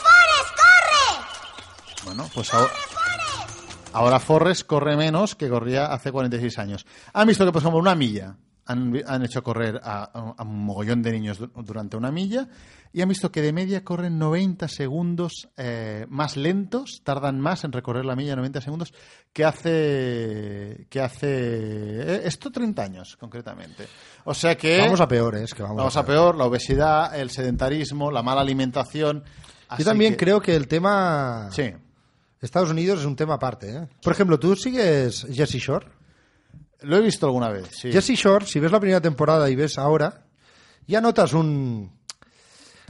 [0.00, 2.04] Forrest, corre!
[2.04, 2.70] Bueno, pues ahora,
[3.92, 6.86] ahora Forrest corre menos que corría hace 46 años.
[7.12, 8.36] Han visto que, por ejemplo, una milla.
[8.70, 12.48] Han, han hecho correr a, un mogollón de niños du- durante una milla
[12.92, 17.72] y han visto que de media corren 90 segundos eh, más lentos, tardan más en
[17.72, 18.92] recorrer la milla 90 segundos
[19.32, 23.86] que hace que hace eh, esto 30 años concretamente.
[24.24, 28.10] O sea que Vamos a peores, que vamos, vamos a peor, la obesidad, el sedentarismo,
[28.10, 29.22] la mala alimentación.
[29.78, 31.72] Yo también que- creo que el tema Sí.
[32.40, 33.70] Estados Unidos es un tema aparte.
[33.70, 33.88] ¿eh?
[34.02, 35.86] Por ejemplo, ¿tú sigues Jesse Shore?
[36.82, 37.90] Lo he visto alguna vez, sí.
[37.92, 40.24] Jesse Shore, si ves la primera temporada y ves ahora,
[40.86, 41.90] ya notas un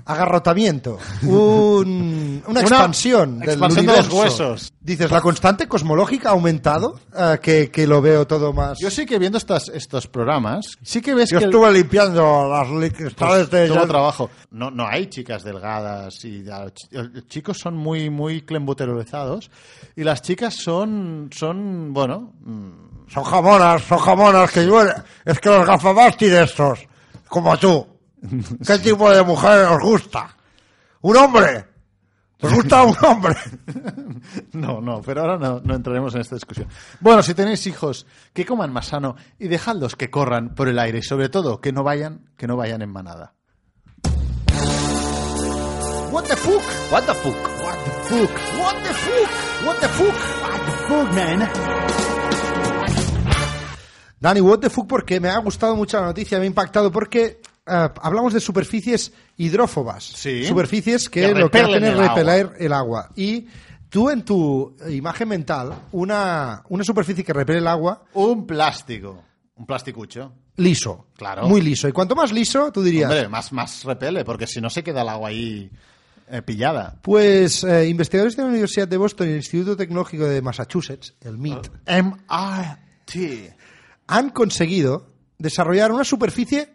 [0.06, 4.72] agarrotamiento, un- una Una expansión del expansión de los huesos.
[4.80, 6.98] Dices, ¿la constante cosmológica ha aumentado?
[7.14, 8.78] Eh, que, que lo veo todo más...
[8.80, 12.48] Yo sí que viendo estas, estos programas, sí que ves Yo que el- estuve limpiando
[12.48, 13.68] las li- pues, cristales de...
[13.68, 14.30] todo trabajo.
[14.50, 19.50] No, no hay chicas delgadas y los los chicos son muy muy clembuterolizados
[19.94, 22.70] y las chicas son son bueno mm,
[23.12, 24.82] Son jamonas, son jamonas que yo...
[25.24, 26.86] Es que los gafabastis estos,
[27.28, 27.86] como tú.
[28.66, 30.36] ¿Qué tipo de mujer os gusta?
[31.02, 31.64] ¿Un hombre?
[32.42, 33.36] ¿Os gusta un hombre?
[34.52, 36.68] no no pero ahora no, no entraremos en esta discusión
[37.00, 40.98] bueno si tenéis hijos que coman más sano y dejadlos que corran por el aire
[40.98, 43.34] y sobre todo que no vayan que no vayan en manada
[46.10, 46.62] What the fuck?
[46.90, 47.36] What the fuck?
[47.62, 48.30] What the fuck?
[48.58, 49.66] What the fuck?
[49.66, 50.16] What the fuck?
[50.42, 52.19] What the fuck, man?
[54.20, 57.40] Dani, what the fuck, porque me ha gustado mucho la noticia, me ha impactado, porque
[57.66, 60.04] eh, hablamos de superficies hidrófobas.
[60.04, 60.44] Sí.
[60.44, 62.08] Superficies que, Que lo que hacen es agua.
[62.08, 63.10] repeler el agua.
[63.16, 63.46] Y
[63.88, 69.24] tú en tu imagen mental, una, una superficie que repele el agua, Un plástico.
[69.56, 70.32] Un plasticucho.
[70.56, 71.06] liso.
[71.16, 71.48] Claro.
[71.48, 71.88] Muy liso.
[71.88, 73.10] Y cuanto más liso, tú dirías...
[73.10, 75.70] Hombre, más, más repele, porque si no se queda el agua ahí
[76.30, 76.96] eh, pillada.
[77.02, 81.38] Pues eh, investigadores de la Universidad de Boston y el Instituto Tecnológico de Massachusetts, el
[81.38, 83.52] MIT, MIT.
[84.10, 85.06] Han conseguido
[85.38, 86.74] desarrollar una superficie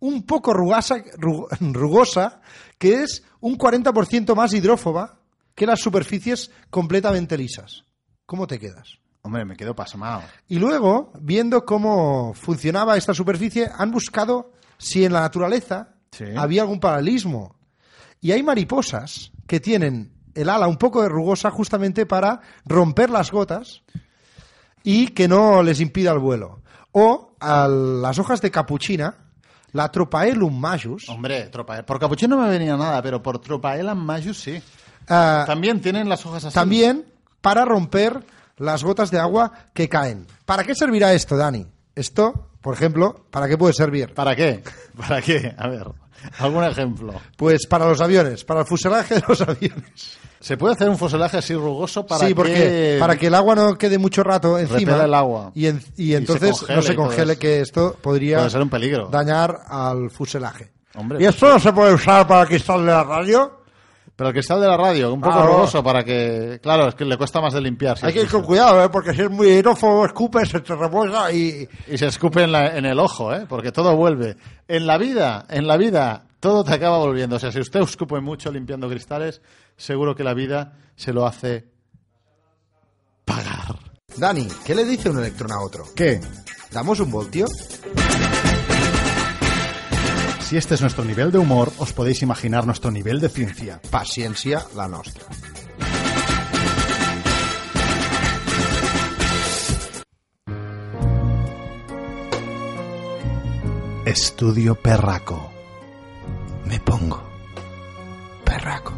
[0.00, 2.40] un poco rugosa, ru- rugosa
[2.78, 5.18] que es un 40% más hidrófoba
[5.54, 7.84] que las superficies completamente lisas.
[8.26, 8.98] ¿Cómo te quedas?
[9.22, 10.22] Hombre, me quedo pasmado.
[10.48, 16.24] Y luego, viendo cómo funcionaba esta superficie, han buscado si en la naturaleza Sí.
[16.36, 17.56] había algún paralelismo.
[18.20, 23.82] Y hay mariposas que tienen el ala un poco rugosa justamente para romper las gotas
[24.82, 26.61] y que no les impida el vuelo.
[26.92, 29.14] O a las hojas de capuchina,
[29.72, 34.38] la Tropaelum majus, Hombre, tropa, por capuchino no me venía nada, pero por tropaelan majus
[34.38, 34.62] sí.
[35.08, 36.54] ah, También tienen las hojas así.
[36.54, 37.06] también
[37.40, 38.22] para romper
[38.58, 40.26] las gotas de agua que caen.
[40.44, 41.66] ¿Para qué servirá esto, Dani?
[41.94, 44.12] Esto, por ejemplo, ¿para qué puede servir?
[44.14, 44.62] ¿Para qué?
[44.96, 45.54] ¿Para qué?
[45.56, 45.86] A ver,
[46.38, 47.14] algún ejemplo.
[47.36, 50.18] Pues para los aviones, para el fuselaje de los aviones.
[50.42, 52.96] ¿Se puede hacer un fuselaje así rugoso para sí, porque que...
[53.00, 55.52] para que el agua no quede mucho rato encima el agua.
[55.54, 59.08] y, en- y se entonces no se congele que esto podría Puede ser un peligro.
[59.08, 60.72] dañar al fuselaje.
[60.96, 63.60] Hombre, ¿Y esto no se puede usar para el cristal de la radio?
[64.14, 66.60] Pero el cristal de la radio, un poco Ah, rugoso para que...
[66.62, 67.96] Claro, es que le cuesta más de limpiar.
[67.96, 68.88] si Hay que ir con cuidado, ¿eh?
[68.90, 71.66] porque si es muy hidrófobo, escupe, se te remuesa y...
[71.88, 73.46] Y se escupe en, la- en el ojo, ¿eh?
[73.48, 74.36] Porque todo vuelve.
[74.68, 77.36] En la vida, en la vida, todo te acaba volviendo.
[77.36, 79.40] O sea, si usted escupe mucho limpiando cristales,
[79.76, 81.70] seguro que la vida se lo hace
[83.24, 83.78] pagar.
[84.16, 85.84] Dani, ¿qué le dice un electrón a otro?
[85.94, 86.20] ¿Qué?
[86.72, 87.46] ¿Damos un voltio?
[90.40, 93.80] Si este es nuestro nivel de humor, os podéis imaginar nuestro nivel de ciencia.
[93.88, 95.24] Paciencia la nostra.
[104.04, 105.51] Estudio Perraco.
[106.72, 107.22] Me pongo
[108.46, 108.94] perraco.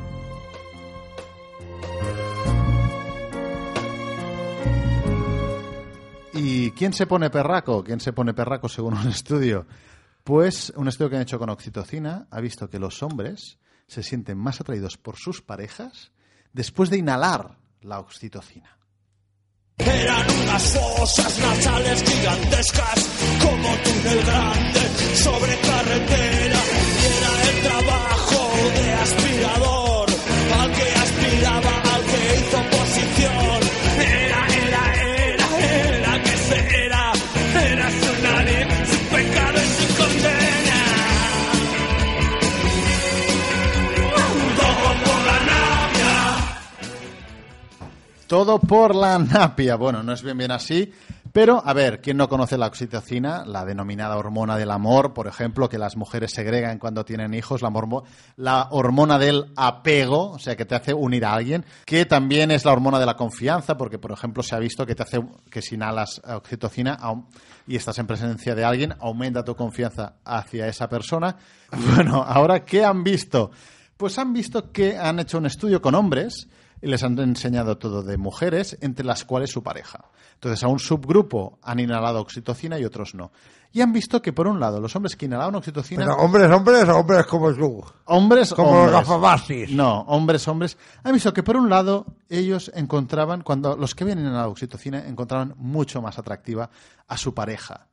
[6.34, 7.82] ¿Y quién se pone perraco?
[7.82, 9.66] ¿Quién se pone perraco según un estudio?
[10.22, 13.58] Pues un estudio que han hecho con oxitocina ha visto que los hombres
[13.88, 16.12] se sienten más atraídos por sus parejas
[16.52, 18.78] después de inhalar la oxitocina.
[19.78, 23.08] Eran unas fosas nasales gigantescas
[23.42, 24.80] como túnel grande
[25.16, 26.60] sobre carretera.
[27.00, 28.40] Y era el trabajo
[28.76, 30.08] de aspirador
[30.60, 31.73] al que aspiraba,
[48.34, 49.76] Todo por la napia.
[49.76, 50.92] Bueno, no es bien bien así,
[51.32, 53.44] Pero, a ver, ¿quién no conoce la oxitocina?
[53.46, 57.70] La denominada hormona del amor, por ejemplo, que las mujeres segregan cuando tienen hijos, la,
[58.34, 62.64] la hormona del apego, o sea, que te hace unir a alguien, que también es
[62.64, 65.62] la hormona de la confianza, porque, por ejemplo, se ha visto que te hace que
[65.62, 66.98] si inhalas oxitocina
[67.68, 71.36] y estás en presencia de alguien, aumenta tu confianza hacia esa persona.
[71.94, 73.52] Bueno, ahora, ¿qué han visto?
[73.96, 76.48] Pues han visto que han hecho un estudio con hombres
[76.84, 80.04] y les han enseñado todo de mujeres, entre las cuales su pareja.
[80.34, 83.32] Entonces, a un subgrupo han inhalado oxitocina y otros no.
[83.72, 86.88] Y han visto que, por un lado, los hombres que inhalaban oxitocina, Pero hombres, hombres
[86.88, 87.82] hombres como tú.
[88.04, 88.94] hombres, Como los hombres.
[88.94, 89.70] gafabasis.
[89.72, 90.76] No, hombres, hombres.
[91.02, 95.54] Han visto que, por un lado, ellos encontraban, cuando los que habían inhalado oxitocina, encontraban
[95.56, 96.68] mucho más atractiva
[97.08, 97.86] a su pareja.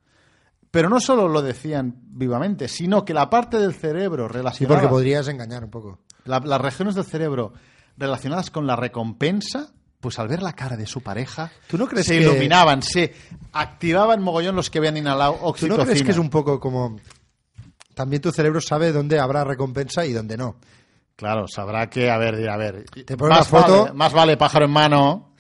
[0.70, 4.76] Pero no solo lo decían vivamente, sino que la parte del cerebro Sí, relacionada...
[4.82, 6.00] porque podrías engañar un poco.
[6.26, 7.54] La- las regiones del cerebro
[8.02, 12.08] relacionadas con la recompensa, pues al ver la cara de su pareja, ¿Tú no crees
[12.08, 13.14] se que- iluminaban, se
[13.54, 15.78] activaban mogollón los que habían inhalado ¿Tú oxitocina.
[15.78, 16.98] no crees que es un poco como...
[17.94, 20.56] También tu cerebro sabe dónde habrá recompensa y dónde no.
[21.16, 24.38] Claro, sabrá que, a ver, a ver, Te pone más, una foto- vale, más vale
[24.38, 25.34] pájaro en mano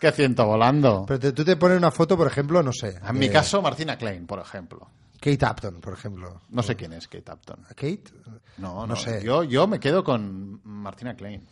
[0.00, 1.04] que ciento volando.
[1.06, 2.98] Pero te- tú te pones una foto, por ejemplo, no sé.
[3.06, 4.88] en mi caso, Martina Klein, por ejemplo.
[5.20, 6.40] Kate Upton, por ejemplo.
[6.48, 7.62] No sé quién es Kate Upton.
[7.68, 8.04] ¿Kate?
[8.56, 9.22] No, no, No sé.
[9.22, 11.46] Yo, yo me quedo con Martina Klein.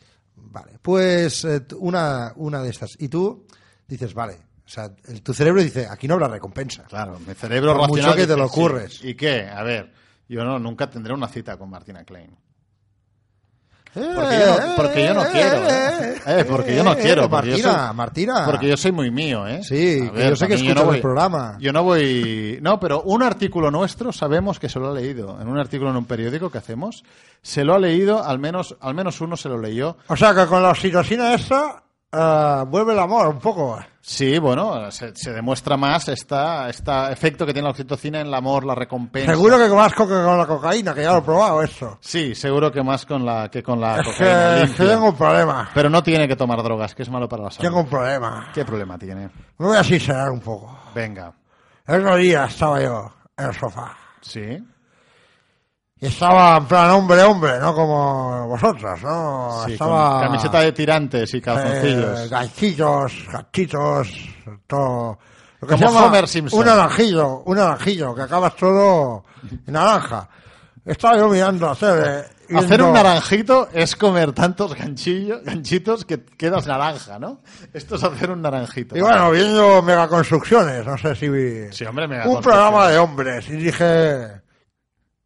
[0.50, 2.96] Vale, pues eh, una, una de estas.
[2.98, 3.46] Y tú
[3.86, 6.84] dices, vale, o sea, el- tu cerebro dice, aquí no habrá recompensa.
[6.84, 8.52] Claro, mi cerebro Por mucho que te lo sí.
[8.52, 9.04] ocurres.
[9.04, 9.42] ¿Y qué?
[9.48, 9.92] A ver,
[10.28, 12.36] yo no nunca tendré una cita con Martina Klein.
[14.14, 15.68] Porque yo no, porque yo no quiero.
[15.68, 16.44] ¿eh?
[16.48, 17.28] Porque yo no quiero.
[17.30, 18.44] porque yo Martina, soy- Martina.
[18.44, 19.62] Porque yo soy muy mío, ¿eh?
[19.62, 21.56] Sí, que yo sé que escuchas no el programa.
[21.60, 22.58] Yo no voy...
[22.62, 25.40] No, pero un artículo nuestro sabemos que se lo ha leído.
[25.40, 27.04] En un artículo en un periódico que hacemos,
[27.42, 29.96] se lo ha leído, al menos, al menos uno se lo leyó.
[30.08, 33.78] O sea, que con la oxitocina esa eh, vuelve el amor un poco.
[34.00, 38.34] Sí, bueno, se, se demuestra más esta, este efecto que tiene la oxitocina en el
[38.34, 39.32] amor, la recompensa.
[39.32, 41.98] Seguro que más co- que con la cocaína, que ya lo he probado eso.
[42.00, 45.14] Sí, seguro que más con la, que con la Es cocaína que, que tengo un
[45.16, 45.68] problema.
[45.74, 47.68] Pero no tiene que tomar drogas, que es malo para la salud.
[47.68, 48.48] Tengo un problema.
[48.54, 49.28] ¿Qué problema tiene?
[49.58, 50.74] Me voy a sincerar un poco.
[50.94, 51.32] Venga.
[51.86, 53.94] El otro día estaba yo en el sofá.
[54.22, 54.58] Sí.
[56.00, 59.62] Y estaba en plan hombre, hombre, no como vosotros, ¿no?
[59.66, 60.12] Sí, estaba...
[60.12, 62.30] con camiseta de tirantes y eh, calzoncillos.
[62.30, 64.08] ganchitos, ganchitos,
[64.66, 65.18] todo.
[65.60, 66.60] Lo que Como se llama Homer Simpson.
[66.60, 69.24] Un naranjillo, un naranjillo, que acabas todo
[69.66, 70.28] en naranja.
[70.84, 72.24] Estaba yo mirando la tele.
[72.56, 77.42] Hacer un naranjito es comer tantos ganchillos, ganchitos que quedas naranja, ¿no?
[77.74, 78.96] Esto es hacer un naranjito.
[78.96, 81.72] Y bueno, viendo megaconstrucciones, no sé si vi...
[81.72, 82.44] Sí, hombre, un megaconstrucciones.
[82.44, 83.48] programa de hombres.
[83.48, 84.47] Y dije...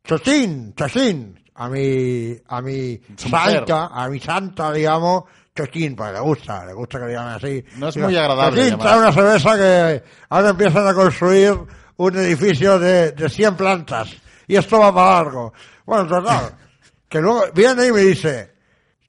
[0.05, 1.39] Chochín, Chochín.
[1.55, 3.53] A mi, a mi Su mujer.
[3.57, 7.65] santa, a mi santa, digamos, Chochín, pues le gusta, le gusta que le llamen así.
[7.77, 11.59] No es Digo, muy agradable Chochín, llamar trae una cerveza que ahora empiezan a construir
[11.97, 14.11] un edificio de, de 100 plantas.
[14.49, 15.53] Y esto va para largo.
[15.85, 16.55] Bueno, total.
[17.09, 18.55] que luego viene y me dice,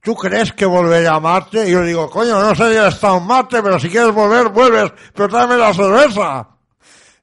[0.04, 1.68] ¿tú crees que volveré a Marte?
[1.68, 4.14] Y yo le digo, coño, no sé si he estado en Marte, pero si quieres
[4.14, 6.50] volver, vuelves, pero tráeme la cerveza.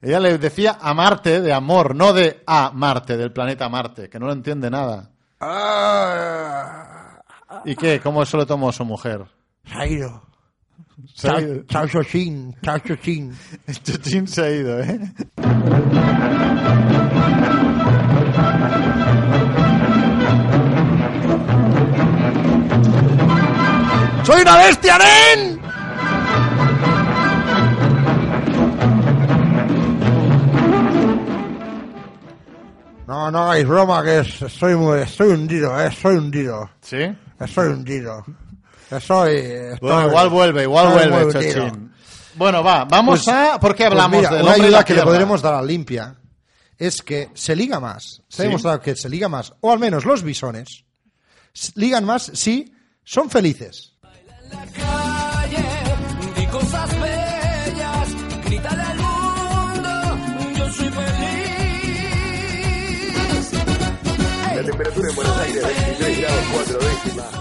[0.01, 4.19] Ella le decía a Marte de amor, no de a Marte, del planeta Marte, que
[4.19, 5.11] no lo entiende nada.
[5.39, 7.21] Ah,
[7.65, 7.99] ¿Y qué?
[7.99, 9.25] ¿Cómo eso lo tomó su mujer?
[9.65, 10.23] se ha ido.
[11.13, 11.63] Se ha Chao, ido.
[11.67, 13.35] chao, Chochín, chao, Chochín.
[13.83, 14.99] Chuchín se ha ido, ¿eh?
[24.23, 25.60] ¡Soy una bestia, nen!
[33.11, 36.69] No, no hagáis broma, que es- estoy, muy, estoy hundido, eh, estoy hundido.
[36.79, 37.13] ¿Sí?
[37.37, 38.23] Estoy hundido.
[38.89, 41.33] Estoy, estoy- Bueno, igual vuelve, igual vuelve.
[41.33, 41.91] Chochín.
[42.35, 43.59] Bueno, va, vamos Pues- a...
[43.59, 46.15] ¿Por qué Pues hablamos mira, del una ayuda la que le podremos dar a limpia
[46.77, 48.21] es que se liga más.
[48.29, 48.47] Se ha Sí.
[48.47, 50.85] demostrado que se liga más, o al menos los bisones,
[51.75, 53.91] ligan más si son felices.
[54.73, 55.65] calle,
[56.37, 56.89] di cosas
[64.61, 67.31] La temperatura en Buenos Aires 23 grados 4 décimas.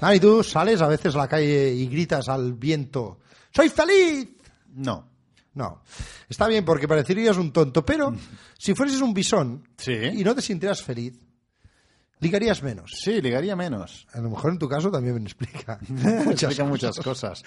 [0.00, 3.18] Dani, tú sales a veces a la calle y gritas al viento,
[3.52, 4.28] ¡Soy feliz!
[4.74, 5.08] No.
[5.54, 5.82] No.
[6.28, 8.14] Está bien porque parecerías un tonto, pero
[8.56, 9.92] si fueses un bisón Sí.
[9.92, 11.14] y no te sintieras feliz,
[12.20, 12.92] ligarías menos.
[13.02, 14.06] Sí, ligaría menos.
[14.12, 16.68] A lo mejor en tu caso también me explica muchas Explica cosas.
[16.68, 17.42] muchas cosas.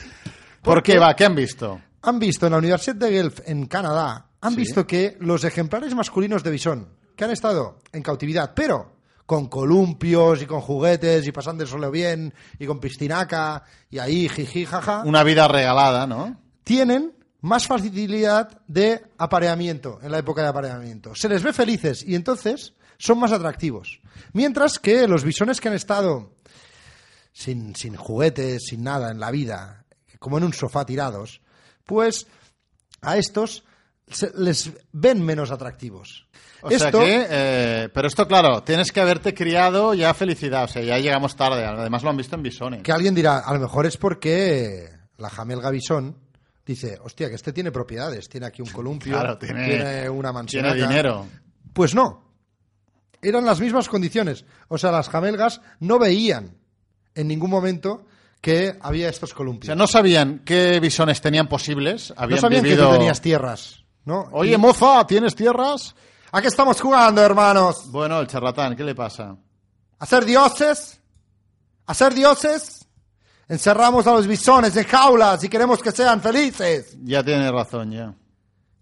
[0.62, 1.16] ¿Por qué va?
[1.16, 1.80] ¿Qué han visto?
[2.02, 4.58] Han visto en la Universidad de Guelph, en Canadá, han Sí.
[4.58, 8.94] visto que los ejemplares masculinos de bisón, que han estado en cautividad, pero
[9.26, 15.04] con columpios y con juguetes y pasándoselo bien y con piscinaca y ahí jiji jaja,
[15.06, 16.40] Una vida regalada, ¿no?
[16.64, 21.14] tienen más facilidad de apareamiento en la época de apareamiento.
[21.16, 24.02] Se les ve felices y entonces son más atractivos.
[24.34, 26.34] Mientras que los bisones que han estado
[27.32, 29.86] sin, sin juguetes, sin nada en la vida,
[30.18, 31.42] como en un sofá tirados,
[31.86, 32.26] pues
[33.02, 33.64] a estos
[34.10, 36.28] se- les ven menos atractivos.
[36.62, 40.64] O sea Esto, que, eh, pero esto, claro, tienes que haberte criado ya felicidad.
[40.64, 41.64] O sea, ya llegamos tarde.
[41.64, 42.82] Además, lo han visto en bisones.
[42.84, 46.18] que alguien dirá, a lo mejor es porque la jamelga bisón
[46.66, 50.64] dice, hostia, que este tiene propiedades, tiene aquí un columpio, Claro, tiene, una mansión.
[50.64, 51.28] tiene dinero.
[51.74, 52.24] Pues no.
[53.22, 54.46] Eran las mismas condiciones.
[54.68, 56.58] O sea, las jamelgas no veían
[57.14, 58.08] en ningún momento
[58.42, 59.68] que había estos O columpios.
[59.68, 62.12] sea, no sabían qué bisones tenían posibles.
[62.16, 62.86] No Habían sabían vivido...
[62.86, 63.85] que tú tenías tierras.
[64.06, 64.28] ¿No?
[64.32, 65.96] Oye, Y- moza, ¿tienes tierras?
[66.32, 67.90] ¿A qué estamos jugando, hermanos?
[67.92, 69.36] Bueno, el charlatán, ¿qué le pasa?
[70.00, 71.00] ¿A ser dioses?
[71.86, 72.86] ¿A ser dioses?
[73.48, 76.98] Encerramos a los bisones en jaulas y queremos que sean felices.
[77.04, 78.14] Ya tiene razón, ya.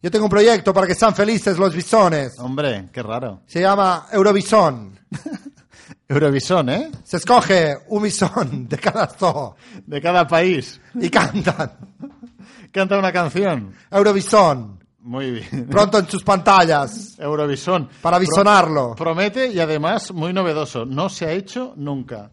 [0.02, 2.38] Yo tengo un proyecto para que sean felices los bisones.
[2.40, 3.42] Hombre, qué raro.
[3.46, 4.98] Se llama Eurovison.
[6.08, 6.92] Eurovisión, ¿eh?
[7.04, 9.56] Se escoge un bisón de cada zoo
[9.86, 10.80] De cada país.
[10.96, 11.78] y cantan.
[12.72, 13.74] Canta una canción.
[13.92, 14.83] Eurovison.
[15.04, 15.68] Muy bien.
[15.70, 17.20] Pronto en sus pantallas.
[17.20, 17.90] Eurovisión.
[18.02, 18.96] Para bisonarlo.
[18.96, 20.86] Promete y además muy novedoso.
[20.86, 22.32] No se ha hecho nunca.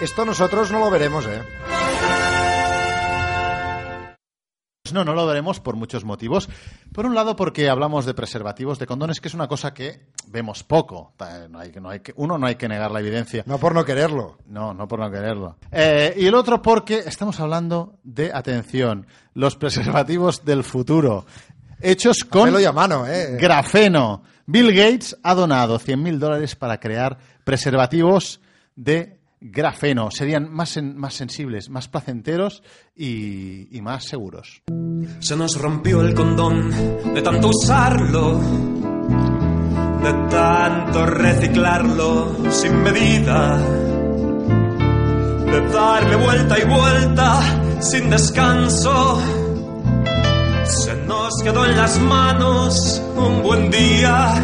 [0.00, 1.42] Esto nosotros no lo veremos, ¿eh?
[4.92, 6.48] No, no lo veremos por muchos motivos.
[6.92, 10.62] Por un lado, porque hablamos de preservativos, de condones, que es una cosa que vemos
[10.62, 11.14] poco.
[11.50, 13.42] No hay, que- no hay que, uno, no hay que negar la evidencia.
[13.46, 14.38] No por no quererlo.
[14.46, 15.56] No, no por no quererlo.
[15.70, 21.26] Eh, y el otro porque estamos hablando de, atención, los preservativos del futuro.
[21.80, 23.36] Hechos con a mano, ¿eh?
[23.40, 24.22] grafeno.
[24.46, 28.40] Bill Gates ha donado 100.000 dólares para crear preservativos
[28.74, 30.10] de grafeno.
[30.10, 32.62] Serían más, sen- más sensibles, más placenteros
[32.94, 34.62] y, y más seguros.
[35.20, 36.70] Se nos rompió el condón
[37.14, 38.38] de tanto usarlo,
[40.02, 43.58] de tanto reciclarlo sin medida,
[45.46, 47.40] de darle vuelta y vuelta
[47.80, 49.20] sin descanso.
[50.64, 54.34] Se nos quedó en las manos un buen día,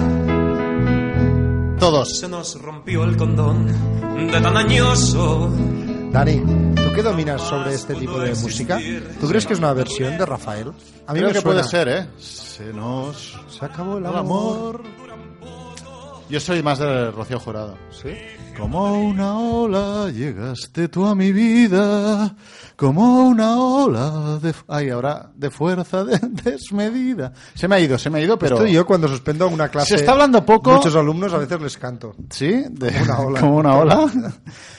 [1.78, 2.18] Todos.
[2.18, 5.50] se nos rompió el condón de tan añoso.
[6.10, 6.40] Dani,
[6.74, 8.78] ¿tú qué dominas sobre este tipo de música?
[9.20, 10.68] ¿Tú crees que es una versión de Rafael?
[11.06, 11.60] A mí Creo me que suena.
[11.60, 12.08] puede ser, ¿eh?
[12.18, 13.38] Se nos...
[13.48, 14.82] Se acabó el El amor.
[16.28, 17.78] Yo soy más de Rocío Jurado.
[17.90, 18.08] ¿Sí?
[18.58, 22.34] Como una ola llegaste tú a mi vida,
[22.74, 24.52] como una ola de...
[24.66, 27.32] Ay, ahora de fuerza de- desmedida.
[27.54, 28.56] Se me ha ido, se me ha ido, pero...
[28.56, 29.90] Esto yo cuando suspendo una clase...
[29.90, 32.16] Se está hablando poco- Muchos alumnos a veces les canto.
[32.30, 32.64] ¿Sí?
[32.70, 33.40] De- Como una ola.
[33.40, 34.10] como una ola.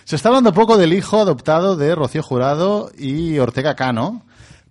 [0.04, 4.26] Se está hablando poco del hijo adoptado de Rocío Jurado y Ortega Cano,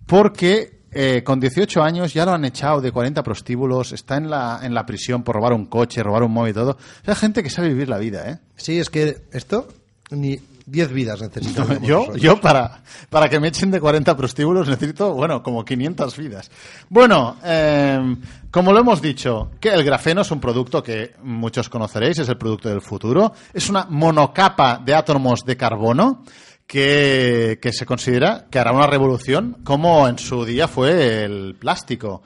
[0.05, 4.59] porque eh, con 18 años ya lo han echado de 40 prostíbulos, está en la,
[4.63, 6.71] en la prisión por robar un coche, robar un móvil y todo.
[6.71, 8.39] O sea, gente que sabe vivir la vida, ¿eh?
[8.55, 9.67] Sí, es que esto
[10.11, 11.81] ni 10 vidas necesitamos.
[11.81, 12.21] Yo, nosotros.
[12.21, 16.51] yo para, para que me echen de 40 prostíbulos necesito, bueno, como 500 vidas.
[16.89, 18.15] Bueno, eh,
[18.51, 22.37] como lo hemos dicho, que el grafeno es un producto que muchos conoceréis, es el
[22.37, 23.33] producto del futuro.
[23.53, 26.23] Es una monocapa de átomos de carbono
[26.67, 32.21] que, que se considera que hará una revolución como en su día fue el plástico.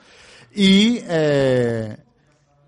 [0.54, 1.96] Y eh,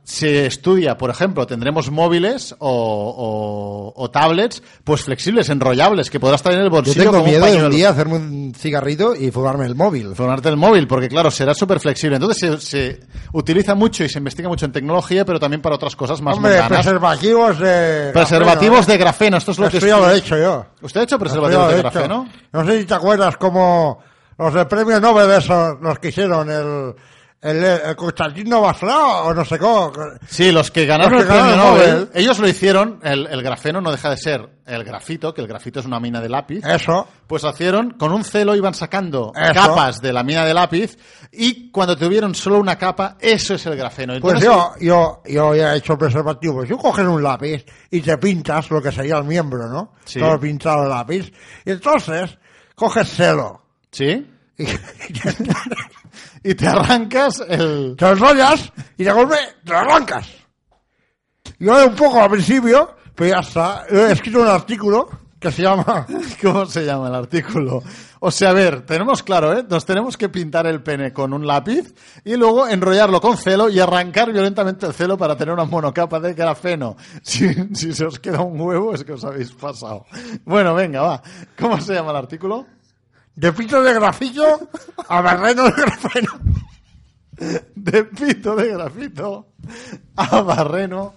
[0.07, 6.43] se estudia, por ejemplo, tendremos móviles o, o- o tablets, pues flexibles, enrollables, que podrás
[6.43, 7.01] traer en el Yo bolsillo.
[7.01, 7.67] tengo como miedo de pañuelo.
[7.69, 10.15] un día hacerme un cigarrito y fumarme el móvil.
[10.15, 12.17] Formarte el móvil, porque claro, será súper flexible.
[12.17, 13.01] Entonces se, se
[13.33, 16.53] utiliza mucho y se investiga mucho en tecnología, pero también para otras cosas más Hombre,
[16.53, 16.69] mundanas.
[16.83, 18.11] preservativos de...
[18.13, 18.99] Preservativos grafeno, de ¿eh?
[18.99, 20.67] grafeno, esto es lo que Esto ya lo he hecho yo.
[20.83, 21.83] ¿Usted ha hecho preservativos de hecho.
[21.91, 22.29] grafeno?
[22.53, 24.01] No sé si te acuerdas como
[24.37, 26.95] los del premio Nobel esos, los que hicieron el...
[27.45, 29.93] El, el Constantino Baslao, o no sé cómo.
[30.27, 32.09] Sí, los que ganaron Los el que premio ganaron el Nobel, Nobel.
[32.15, 35.81] ellos lo hicieron, el, el grafeno no deja de ser el grafito, que el grafito
[35.81, 36.65] es una mina de lápiz.
[36.65, 37.07] Eso.
[37.27, 39.53] Pues lo hicieron, con un celo iban sacando Eso.
[39.53, 40.97] capas de la mina de lápiz
[41.33, 44.15] y cuando tuvieron solo una capa, eso es el grafeno.
[44.21, 46.67] Pues yo, yo, yo ya he hecho preservativos.
[46.67, 49.93] Tú coges un lápiz y te pintas lo que sería el miembro, ¿no?
[50.07, 50.19] Sí.
[50.19, 51.31] Todo pintado el lápiz.
[51.67, 52.39] Y entonces,
[52.75, 53.61] coges celo.
[53.91, 54.31] ¿Sí?
[54.57, 56.04] Y Y
[56.53, 57.97] te arrancas el...
[57.97, 60.29] te enrollas y de golpe te arrancas.
[61.59, 63.87] Yo un poco al principio, pero ya está.
[63.89, 65.09] He escrito un artículo
[65.41, 66.07] que se llama...
[66.43, 67.83] ¿Cómo se llama el artículo?
[68.21, 69.65] O sea, a ver, tenemos claro, ¿eh?
[69.69, 73.79] Nos tenemos que pintar el pene con un lápiz y luego enrollarlo con celo y
[73.79, 76.97] arrancar violentamente el celo para tener una monocapa de grafeno.
[77.23, 80.07] Si, si se os queda un huevo es que os habéis pasado.
[80.45, 81.23] Bueno, venga, va.
[81.59, 82.67] ¿Cómo se llama el artículo?
[83.37, 84.69] De pito de grafillo
[85.09, 86.33] a barreno de grafeno.
[87.75, 89.49] De pito de grafito
[90.17, 91.15] a barreno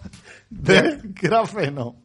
[0.49, 1.95] de grafeno.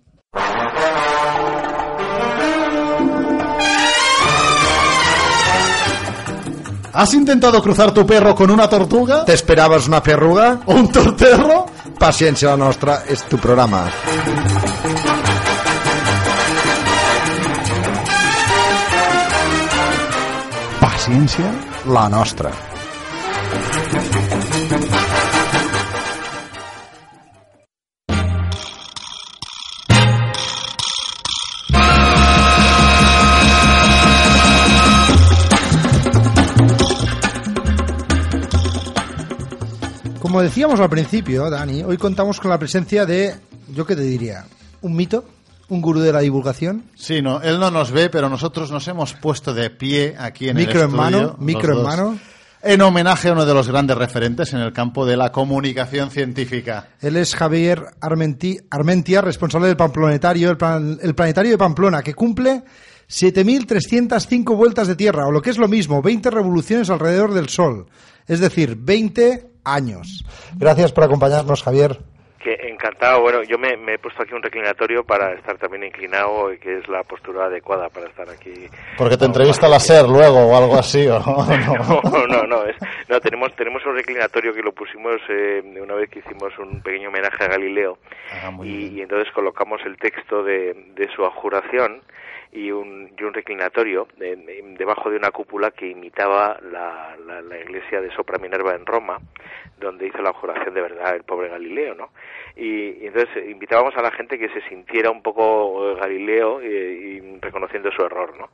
[6.95, 9.25] ¿Has intentado cruzar tu perro con una tortuga?
[9.25, 10.61] ¿Te esperabas una perruga?
[10.67, 11.65] ¿O un torterro?
[11.99, 13.91] Paciencia la nostra es tu programa.
[21.03, 21.53] Paciència,
[21.87, 22.53] La nostra.
[40.21, 43.35] Como decíamos al principio, Dani, hoy contamos con la presencia de,
[43.75, 44.45] yo qué te diría,
[44.83, 45.25] un mito,
[45.69, 49.15] un gurú de la divulgación, Sí, no, él no nos ve, pero nosotros nos hemos
[49.15, 51.03] puesto de pie aquí en Micro el en estudio.
[51.03, 52.19] mano, los micro en mano.
[52.65, 56.91] En homenaje a uno de los grandes referentes en el campo de la comunicación científica.
[57.01, 62.15] Él es Javier Armenti- Armentia, responsable del Pamplonetario, el, plan- el planetario de Pamplona, que
[62.15, 62.63] cumple
[63.09, 67.87] 7.305 vueltas de Tierra, o lo que es lo mismo, 20 revoluciones alrededor del Sol.
[68.27, 70.25] Es decir, 20 años.
[70.57, 72.01] Gracias por acompañarnos, Javier.
[72.43, 73.21] Que encantado.
[73.21, 76.79] Bueno, yo me, me he puesto aquí un reclinatorio para estar también inclinado y que
[76.79, 78.67] es la postura adecuada para estar aquí.
[78.99, 79.79] Porque te entrevista la.
[79.79, 82.01] SER luego o algo así, ¿o no?
[82.11, 82.77] No, no, no, es-
[83.09, 87.09] no, tenemos, tenemos un reclinatorio que lo pusimos eh, una vez que hicimos un pequeño
[87.11, 87.99] homenaje a Galileo
[88.33, 92.01] Ah, y, entonces colocamos el texto de, de su abjuración
[92.53, 97.41] y un, y un reclinatorio de- de- debajo de una cúpula que imitaba la, la,
[97.41, 99.19] la iglesia de Sopra Minerva en Roma,
[99.81, 102.11] donde hizo la abjuración de verdad el pobre Galileo, ¿no?
[102.55, 106.63] Y, y entonces eh, invitábamos a la gente que se sintiera un poco eh, Galileo
[106.63, 108.51] y, y reconociendo su error, ¿no?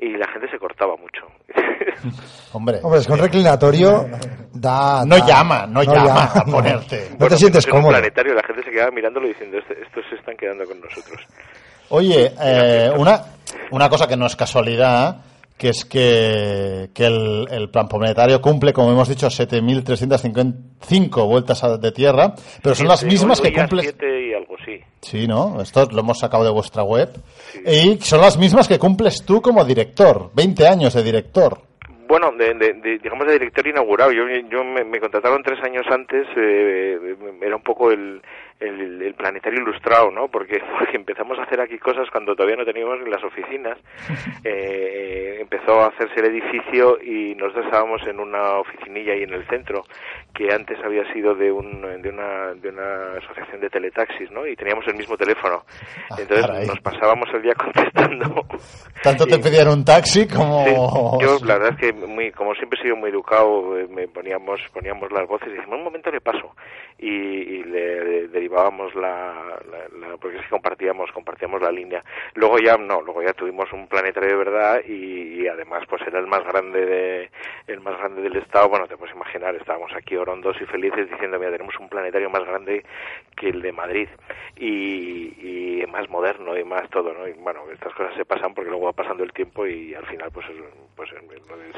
[0.00, 1.26] Y la gente se cortaba mucho.
[2.52, 4.06] Hombre, Hombre, es que un reclinatorio
[4.52, 5.04] da...
[5.04, 7.08] No llama, no llama a ponerte.
[7.10, 7.98] No Bueno, te sientes pues en un cómodo.
[7.98, 11.26] planetario la gente se quedaba mirándolo y diciendo, "Este- estos se están quedando con nosotros.
[11.90, 13.22] Oye, eh, una,
[13.70, 15.22] una cosa que no es casualidad,
[15.56, 21.92] que es que, que el, el plan planetario cumple, como hemos dicho, 7.355 vueltas de
[21.92, 23.82] Tierra, pero son las mismas que cumple...
[23.82, 24.80] siete y algo, sí.
[25.00, 25.60] Sí, ¿no?
[25.60, 27.08] Esto lo hemos sacado de vuestra web.
[27.66, 30.30] Y son las mismas que cumples tú como director.
[30.34, 31.60] 20 años de director.
[32.08, 34.10] Bueno, de, de- de- digamos de director inaugurado.
[34.12, 36.96] Yo, yo me, me contrataron tres años antes, eh,
[37.42, 38.22] era un poco el,
[38.60, 40.28] el, el planetario ilustrado, ¿no?
[40.28, 43.78] Porque, porque empezamos a hacer aquí cosas cuando todavía no teníamos ni las oficinas.
[44.44, 49.44] Eh, empezó a hacerse el edificio y nosotros estábamos en una oficinilla ahí en el
[49.48, 49.82] centro
[50.32, 54.46] que antes había sido de, un, de, una, de una asociación de teletaxis, ¿no?
[54.46, 55.64] Y teníamos el mismo teléfono.
[56.10, 58.46] Ah, Entonces nos pasábamos el día contestando.
[59.02, 60.64] Tanto te Y- pedían un taxi como...
[60.64, 60.74] Sí,
[61.20, 64.60] yo la verdad es que muy, como siempre he sido muy educado, eh, me poníamos
[64.72, 66.54] poníamos las voces y decimos un momento le paso
[66.98, 72.02] y, y le, le derivábamos la, la- porque sí compartíamos compartíamos la línea.
[72.34, 76.18] Luego ya no, luego ya tuvimos un planetario de verdad y, y además pues era
[76.18, 77.30] el más grande de
[77.66, 78.68] el más grande del estado.
[78.68, 82.44] Bueno te puedes imaginar estábamos aquí orondos y felices diciendo mira tenemos un planetario más
[82.44, 82.84] grande
[83.36, 84.08] que el de Madrid
[84.56, 87.28] y, y más moderno y más todo, ¿no?
[87.28, 90.30] Y bueno estas cosas se pasan porque luego va pasando el tiempo y al final
[90.32, 91.08] pues es- pues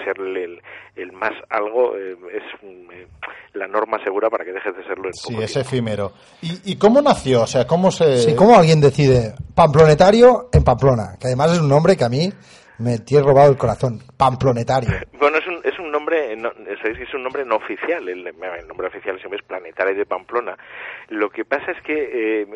[0.04, 0.60] ser el,
[0.96, 3.06] el más algo eh, es eh,
[3.52, 5.68] la norma segura para que dejes de serlo en Sí, poco es tiempo.
[5.68, 6.12] efímero.
[6.42, 7.42] ¿Y, y cómo nació?
[7.42, 8.16] O sea, ¿cómo se...?
[8.18, 11.16] Sí, ¿cómo alguien decide Pamplonetario en Pamplona?
[11.20, 12.32] Que además es un nombre que a mí
[12.78, 14.00] me tiene robado el corazón.
[14.16, 14.90] Pamplonetario.
[15.20, 15.29] Bueno,
[16.40, 19.94] no, sabéis que es un nombre no oficial, el, el nombre oficial siempre es Planetario
[19.94, 20.56] de Pamplona.
[21.08, 22.46] Lo que pasa es que eh,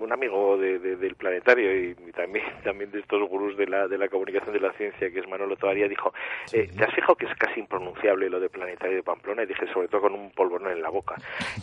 [0.00, 3.86] un amigo de- de- del planetario y, y también también de estos gurús de la,
[3.88, 6.12] de la comunicación de la ciencia, que es Manolo Toaria, dijo,
[6.52, 9.42] eh, ¿te has fijado que es casi impronunciable lo de Planetario de Pamplona?
[9.42, 11.14] Y dije, sobre todo con un polvorón en la boca.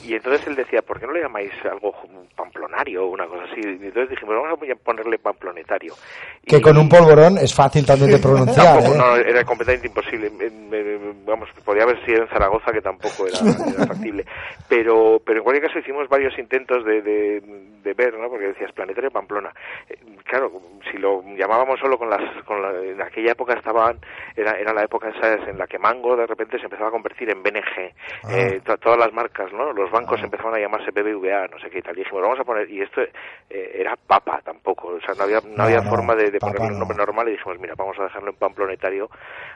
[0.06, 1.94] Y entonces él decía, ¿por qué no le llamáis algo
[2.36, 3.62] pamplonario o una cosa así?
[3.62, 5.94] Y entonces dijimos, vamos a ponerle Pamplonetario.
[6.46, 8.76] Que con un polvorón es fácil también de pronunciar.
[8.82, 8.98] Tampoco, ¿eh?
[8.98, 10.30] no, era completamente imposible.
[10.30, 14.26] Me- me- eh, vamos, podría haber sido en Zaragoza, que tampoco era, era factible.
[14.68, 17.42] Pero, pero en cualquier caso hicimos varios intentos de, de,
[17.84, 18.30] de ver, ¿no?
[18.30, 19.52] Porque decías Planetario Pamplona.
[19.90, 20.52] Eh, claro,
[20.92, 23.98] si lo llamábamos solo con las, con la, en aquella época estaban,
[24.36, 27.30] era, era la época esa en la que Mango de repente se empezaba a convertir
[27.30, 27.94] en BNG,
[28.30, 29.72] eh, to- todas las marcas, ¿no?
[29.74, 31.96] Los bancos empezaban a llamarse BBVA, no sé qué y tal.
[31.98, 35.40] Y dijimos, vamos a poner, y esto eh, era Papa tampoco, o sea, no había,
[35.42, 36.80] no, No, había no, forma de, ponerle un no.
[36.80, 39.10] nombre normal y dijimos, mira, vamos a dejarlo en Pamplonetario.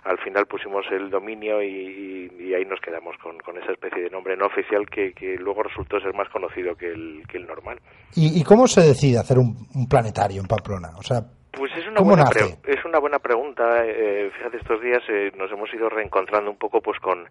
[0.04, 4.10] Al final pusimos el dominio y, y ahí nos quedamos con, con esa especie de
[4.10, 7.80] nombre no oficial que, que luego resultó ser más conocido que el, que el normal.
[8.16, 10.90] ¿Y, y cómo se decide hacer un, un planetario en Pamplona?
[10.98, 12.58] O sea, Pues es una ¿Cómo buena nace?
[12.62, 13.86] pre- es una buena pregunta.
[13.86, 17.28] eh, fíjate, estos días eh, nos hemos ido reencontrando un poco pues con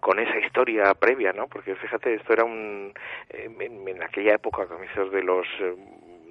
[0.00, 1.46] con esa historia previa, ¿no?
[1.48, 2.92] Porque fíjate, esto era un
[3.30, 5.74] eh, en, en aquella época, a comienzos de los eh,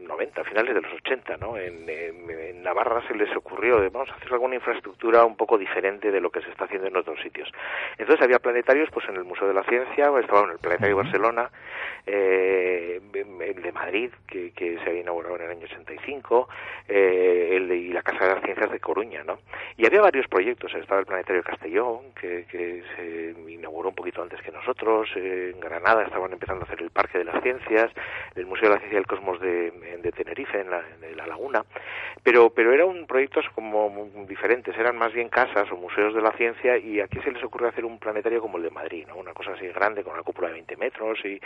[0.08, 1.58] 90, finales de los 80, ¿no?
[1.58, 1.86] En,
[2.64, 6.32] Navarra se les ocurrió, de, vamos a hacer alguna infraestructura un poco diferente de lo
[6.32, 7.48] que se está haciendo en otros sitios.
[8.00, 11.04] Entonces había planetarios, pues en el Museo de la Ciencia, estaba en el Planetario de
[11.04, 11.52] Barcelona,
[12.08, 13.00] eh,
[13.86, 16.50] Madrid, que, se había inaugurado en el año 85,
[16.88, 19.38] eh, el de, y la Casa de las Ciencias de Coruña, ¿no?
[19.78, 24.24] Y había varios proyectos, estaba el Planetario de Castellón, que, que se inauguró un poquito
[24.24, 27.92] antes que nosotros, eh, en Granada estaban empezando a hacer el Parque de las Ciencias,
[28.36, 29.72] el Museo de la Ciencia y el Cosmos de,
[30.02, 31.64] de Tenerife, en la, en la Laguna,
[32.24, 36.76] pero, pero eran proyectos como diferentes, eran más bien casas o museos de la ciencia
[36.76, 39.18] y aquí se les ocurrió hacer un planetario como el de Madrid, ¿no?
[39.18, 41.40] una cosa así grande con una cúpula de 20 metros y,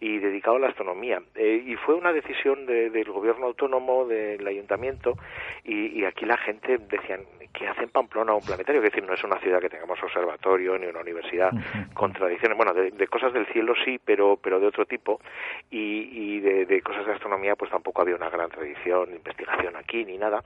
[0.00, 1.22] y dedicado a la astronomía.
[1.34, 5.16] Eh, fue una decisión de- del gobierno autónomo, del ayuntamiento,
[5.64, 7.20] y, y aquí la gente decían,
[7.54, 8.82] ¿qué hace en Pamplona un planetario?
[8.82, 11.50] Es decir, no es una ciudad que tengamos observatorio ni una universidad
[11.94, 15.20] con tradiciones, bueno, de, de cosas del cielo sí, pero, pero de otro tipo,
[15.70, 19.76] y, y de, de cosas de astronomía pues tampoco había una gran tradición de investigación
[19.76, 20.42] aquí ni nada,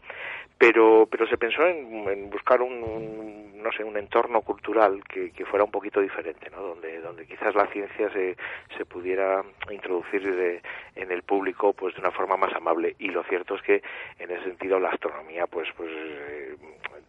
[0.59, 5.31] pero, pero se pensó en, en buscar un, un, no sé, un entorno cultural que,
[5.33, 6.61] que fuera un poquito diferente, ¿no?
[6.61, 8.37] Donde, donde quizás la ciencia se,
[8.77, 10.61] se pudiera introducir de-
[10.97, 13.77] en el público pues de una forma más amable y lo cierto es que
[14.19, 16.57] en ese sentido la astronomía pues pues eh,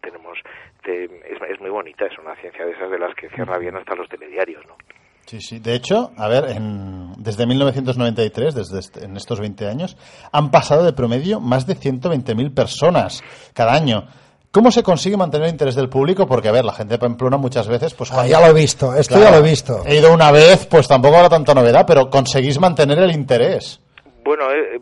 [0.00, 0.38] tenemos
[0.84, 3.74] te- es, es muy bonita es una ciencia de esas de las que cierra bien
[3.76, 4.76] hasta los telediarios no
[5.24, 5.60] Sí, sí.
[5.60, 9.96] De hecho, a ver, en- desde 1993, desde este- en estos 20 años,
[10.32, 13.22] han pasado de promedio más de 120.000 personas
[13.54, 14.04] cada año.
[14.50, 16.26] ¿Cómo se consigue mantener el interés del público?
[16.26, 18.10] Porque, a ver, la gente de Pamplona muchas veces, pues...
[18.12, 19.82] Ah, ya lo he visto, esto Claro, ya lo he visto.
[19.86, 23.80] He ido una vez, pues tampoco habrá tanta novedad, pero conseguís mantener el interés.
[24.24, 24.80] Bueno, eh,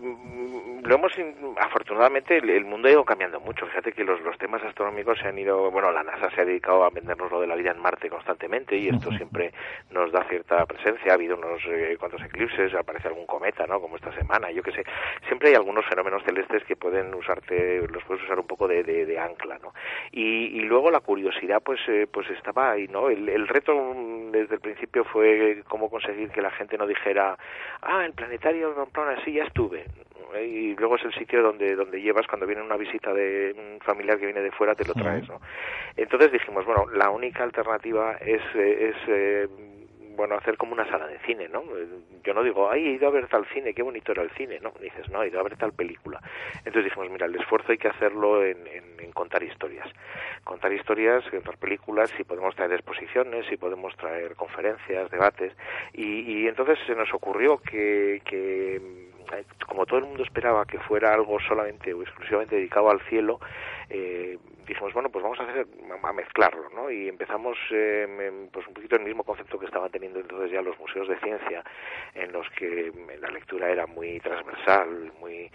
[0.82, 1.12] lo hemos,
[1.58, 3.66] afortunadamente, el, el mundo ha ido cambiando mucho.
[3.66, 6.84] Fíjate que los, los temas astronómicos se han ido, bueno, la NASA se ha dedicado
[6.84, 9.52] a vendernos lo de la vida en Marte constantemente y esto siempre
[9.90, 11.12] nos da cierta presencia.
[11.12, 13.80] Ha habido unos eh, cuantos eclipses, aparece algún cometa, ¿no?
[13.80, 14.84] Como esta semana, yo qué sé.
[15.26, 19.06] Siempre hay algunos fenómenos celestes que pueden usarte, los puedes usar un poco de, de-
[19.06, 19.72] de ancla, ¿no?
[20.12, 23.08] Y, y luego la curiosidad, pues, eh, pues estaba ahí, ¿no?
[23.10, 27.36] El, el reto mm, desde el principio fue cómo conseguir que la gente no dijera,
[27.82, 29.84] ah, el planetario de Pamplona, sí, ya estuve.
[30.44, 34.18] Y luego es el sitio donde, donde llevas cuando viene una visita de un familiar
[34.18, 35.40] que viene de fuera, te lo traes, ¿no?
[35.96, 39.48] Entonces dijimos, bueno, la única alternativa es, eh, es eh,
[40.16, 41.60] bueno, hacer como una sala de cine, ¿no?
[41.76, 41.86] Eh,
[42.24, 44.60] Yo no digo, ay, he ido a ver tal cine, qué bonito era el cine,
[44.60, 44.72] ¿no?
[44.80, 46.20] Dices, no, he ido a ver tal película.
[46.58, 49.88] Entonces dijimos, mira, el esfuerzo hay que hacerlo en, en- en contar historias.
[50.44, 55.52] Contar historias, contar películas, si podemos traer exposiciones, si podemos traer conferencias, debates.
[55.94, 58.80] Y, y entonces se nos ocurrió que, que eh,
[59.66, 63.40] como todo el mundo esperaba que fuera algo solamente o exclusivamente dedicado al cielo,
[63.88, 65.66] eh, dijimos, bueno, pues vamos a hacer
[66.02, 66.90] a mezclarlo, ¿no?
[66.90, 70.78] Y empezamos eh, pues un poquito el mismo concepto que estaban teniendo entonces ya los
[70.78, 71.64] museos de ciencia,
[72.14, 75.50] en los que em, la lectura era muy transversal, muy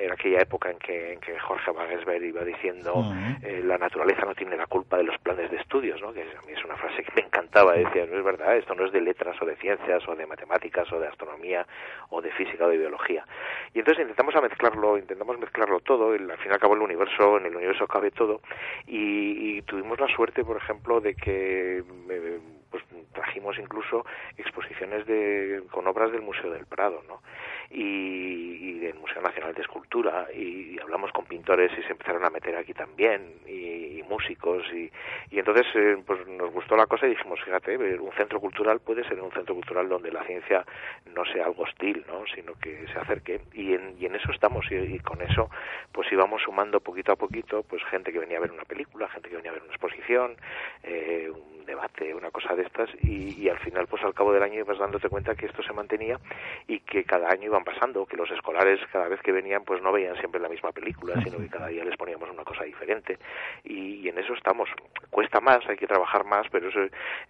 [0.00, 3.04] era aquella época en que, en que Jorge Wagensberg iba diciendo
[3.42, 6.12] eh, la naturaleza no tiene la culpa de los planes de estudios, ¿no?
[6.12, 8.86] Que a mí es una frase que me encantaba, decía, no es verdad, esto no
[8.86, 11.66] es de letras o de ciencias o de matemáticas o de astronomía
[12.08, 13.03] o de física o de biología.
[13.12, 16.80] Y entonces intentamos a mezclarlo, intentamos mezclarlo todo, el- al fin y al cabo el
[16.82, 18.40] universo, en el universo cabe todo,
[18.86, 21.78] y, y tuvimos la suerte, por ejemplo, de que
[22.10, 22.40] eh,
[22.70, 22.82] pues
[23.12, 24.04] trajimos incluso
[24.36, 27.20] exposiciones de, con obras del Museo del Prado, ¿no?
[27.70, 32.56] Y, del Museo Nacional de Escultura, y, hablamos con pintores y se empezaron a meter
[32.56, 34.90] aquí también, y, músicos, y,
[35.30, 39.02] y entonces eh, pues nos gustó la cosa y dijimos, fíjate, un centro cultural puede
[39.08, 40.64] ser un centro cultural donde la ciencia
[41.14, 42.24] no sea algo hostil, ¿no?
[42.34, 45.48] Sino que se acerque, y en, y en eso estamos, y, con eso
[45.92, 49.28] pues íbamos sumando poquito a poquito, pues gente que venía a ver una película, gente
[49.28, 50.36] que venía a ver una exposición,
[50.82, 54.60] eh, un debate, una cosa de estas, y, al final, pues al cabo del año
[54.60, 56.18] ibas dándote cuenta que esto se mantenía
[56.66, 59.92] y que cada año iban pasando, que los escolares cada vez que venían, pues no
[59.92, 63.18] veían siempre la misma película, sino que cada día les poníamos una cosa diferente.
[63.64, 64.68] Y, en eso estamos.
[65.10, 66.80] Cuesta más, hay que trabajar más, pero eso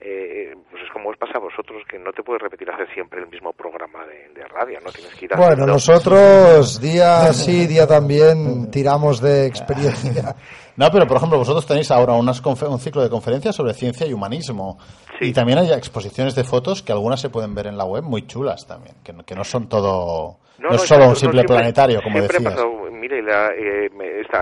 [0.00, 3.20] eh, pues es como os pasa a vosotros, que no te puedes repetir hacer siempre
[3.20, 4.90] el mismo programa de, de radio, ¿no?
[4.90, 10.34] Tienes que ir Bueno, haciendo- nosotros día sí, día también tiramos de experiencia.
[10.76, 14.12] No, pero por ejemplo, vosotros tenéis ahora unas un ciclo de conferencias sobre ciencia y
[14.12, 14.78] humanismo.
[15.20, 15.26] Sí.
[15.28, 18.26] Y también hay exposiciones de fotos que algunas se pueden ver en la web muy
[18.26, 20.38] chulas también, que no, que no son todo.
[20.58, 22.42] No, es solo un simple siempre- planetario, como decías.
[22.42, 23.90] pasado- mire, la, eh,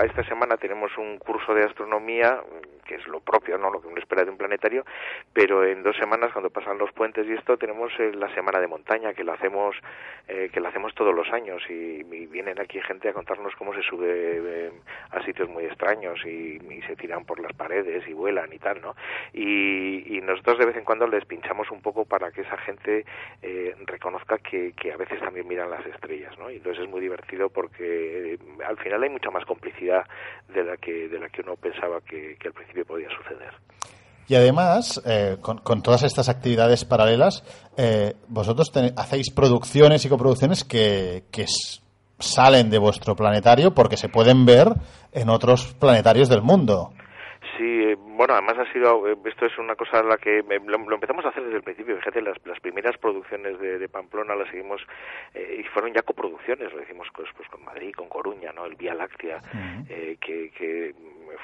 [0.05, 2.39] esta semana tenemos un curso de astronomía,
[2.83, 3.69] que es lo propio, ¿no?
[3.71, 4.85] Lo que uno espera de un planetario,
[5.33, 8.67] pero en dos semanas, cuando pasan los puentes y esto, tenemos eh, la semana de
[8.67, 9.75] montaña, que la hacemos
[10.25, 12.01] eh, que la hacemos todos los años y,
[12.33, 14.71] vienen aquí gente a contarnos cómo se sube eh,
[15.11, 18.81] a sitios muy extraños y, y se tiran por las paredes y vuelan y tal,
[18.81, 18.95] ¿no?
[19.33, 23.05] Y, nosotros de vez en cuando les pinchamos un poco para que esa gente
[23.41, 26.49] eh, reconozca que, que a veces también miran las estrellas, ¿no?
[26.49, 30.07] Y entonces es muy divertido porque al final hay mucha más complicidad
[30.47, 33.53] de la que de la que uno pensaba que al principio podía suceder.
[34.27, 37.43] Y además, eh, con, con todas estas actividades paralelas,
[37.77, 41.45] eh, vosotros ten- hacéis producciones y coproducciones que, que
[42.19, 44.69] salen de vuestro planetario porque se pueden ver
[45.11, 46.93] en otros planetarios del mundo.
[47.57, 50.59] Sí, eh, bueno, además ha sido, eh, esto es una cosa a la que eh,
[50.65, 51.97] lo, lo empezamos a hacer desde el principio.
[51.97, 54.81] Fíjate, las, las primeras producciones de, de Pamplona las seguimos
[55.33, 58.65] eh, y fueron ya coproducciones, lo hicimos pues, pues, con Madrid, con Coruña, ¿no?
[58.65, 59.41] El Vía Láctea,
[59.89, 60.95] eh, que, que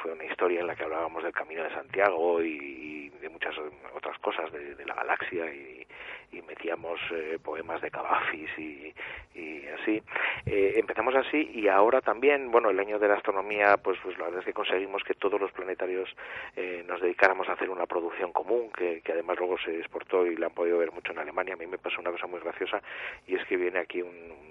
[0.02, 3.54] fue una historia en la que hablábamos del Camino de Santiago y, de muchas
[3.94, 5.86] otras cosas de, de la galaxia y,
[6.32, 8.94] y metíamos eh, poemas de Cavafis y,
[9.36, 10.02] y así.
[10.46, 14.26] Eh, empezamos así y ahora también, bueno, el año de la astronomía, pues, pues la
[14.26, 16.10] verdad es que conseguimos que todos los planetarios
[16.56, 20.36] eh, nos dedicáramos a hacer una producción común, que, que además luego se exportó y
[20.36, 21.56] la han podido ver mucho en Alemania.
[21.56, 22.82] A mí me pasó una cosa muy graciosa
[23.28, 24.50] y es que viene aquí un,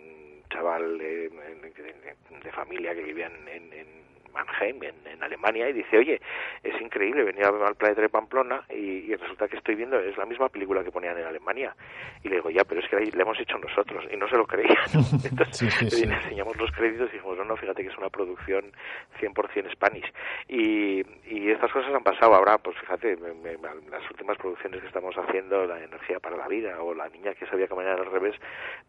[0.51, 3.89] chaval eh, de, de familia que vivía en, en
[4.45, 6.21] Mannheim, en, en Alemania, y dice, oye,
[6.63, 10.17] es increíble venir a- al planeta de Pamplona y, y resulta que estoy viendo, es
[10.17, 11.75] la misma película que ponían en Alemania.
[12.23, 14.37] Y le digo, ya, pero es que la, la hemos hecho nosotros, y no se
[14.37, 14.77] lo creían.
[15.25, 16.07] Entonces Sí, sí, sí.
[16.07, 18.65] le enseñamos los créditos y dijimos, no, no, fíjate que es una producción
[19.21, 20.13] 100% Spanish.
[20.49, 23.59] Y, y estas cosas han pasado ahora, pues fíjate, me- me-
[23.91, 27.47] las últimas producciones que estamos haciendo, La energía para la vida o La niña que
[27.47, 28.35] sabía caminar al revés,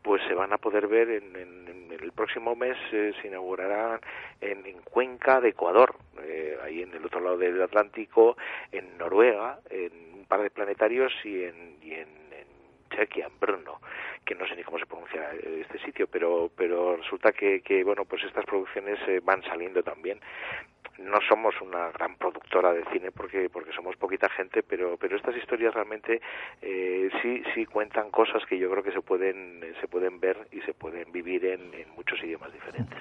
[0.04, 4.00] pues se van a poder ver en, en- en el próximo mes, eh, se inaugurarán
[4.42, 8.38] en, en Cuenca de Ecuador, eh, ahí en el otro lado del Atlántico,
[8.72, 11.80] en Noruega, en un par de planetarios y en,
[12.90, 13.80] Chequia, en Brno,
[14.26, 17.84] que no sé ni cómo se pronuncia eh, este sitio, pero, pero resulta que, que,
[17.84, 20.20] bueno, pues estas producciones eh, van saliendo también.
[21.00, 25.36] No somos una gran productora de cine porque porque somos poquita gente, pero pero estas
[25.36, 26.20] historias realmente
[26.62, 30.60] eh, sí sí cuentan cosas que yo creo que se pueden se pueden ver y
[30.62, 32.98] se pueden vivir en, muchos idiomas diferentes.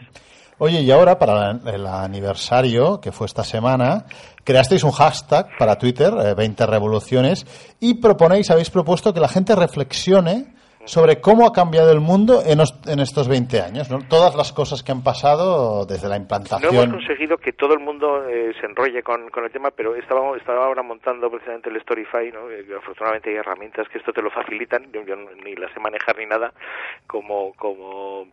[0.58, 4.06] Oye, y ahora, para el aniversario, que fue esta semana,
[4.42, 7.46] creasteis un hashtag para Twitter, eh, 20 revoluciones,
[7.78, 10.57] y proponéis, habéis propuesto que la gente reflexione
[10.88, 13.98] sobre cómo ha cambiado el mundo en, os- en estos 20 años, ¿no?
[14.08, 16.74] Todas las cosas que han pasado desde la No implantación.
[16.74, 20.64] hemos conseguido que todo el mundo eh, se enrolle con, el tema, pero estaba, estaba
[20.64, 22.50] ahora montando precisamente el Storify, ¿no?
[22.50, 25.14] Eh, afortunadamente hay herramientas que esto te lo facilitan, yo, yo
[25.44, 26.52] ni las sé manejar ni nada,
[27.06, 27.52] como,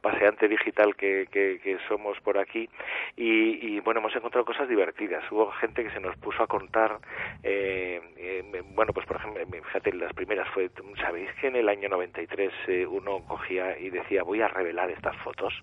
[0.02, 2.70] paseante digital que somos por aquí,
[3.18, 5.24] y, y, bueno, hemos encontrado cosas divertidas.
[5.32, 7.00] Hubo gente que se nos puso a contar,
[7.44, 10.70] eh, eh, bueno, pues por ejemplo, fíjate, las primeras fue,
[11.02, 15.16] ¿sabéis que en el año 93 eh, uno cogía y decía, voy a revelar estas
[15.18, 15.54] fotos?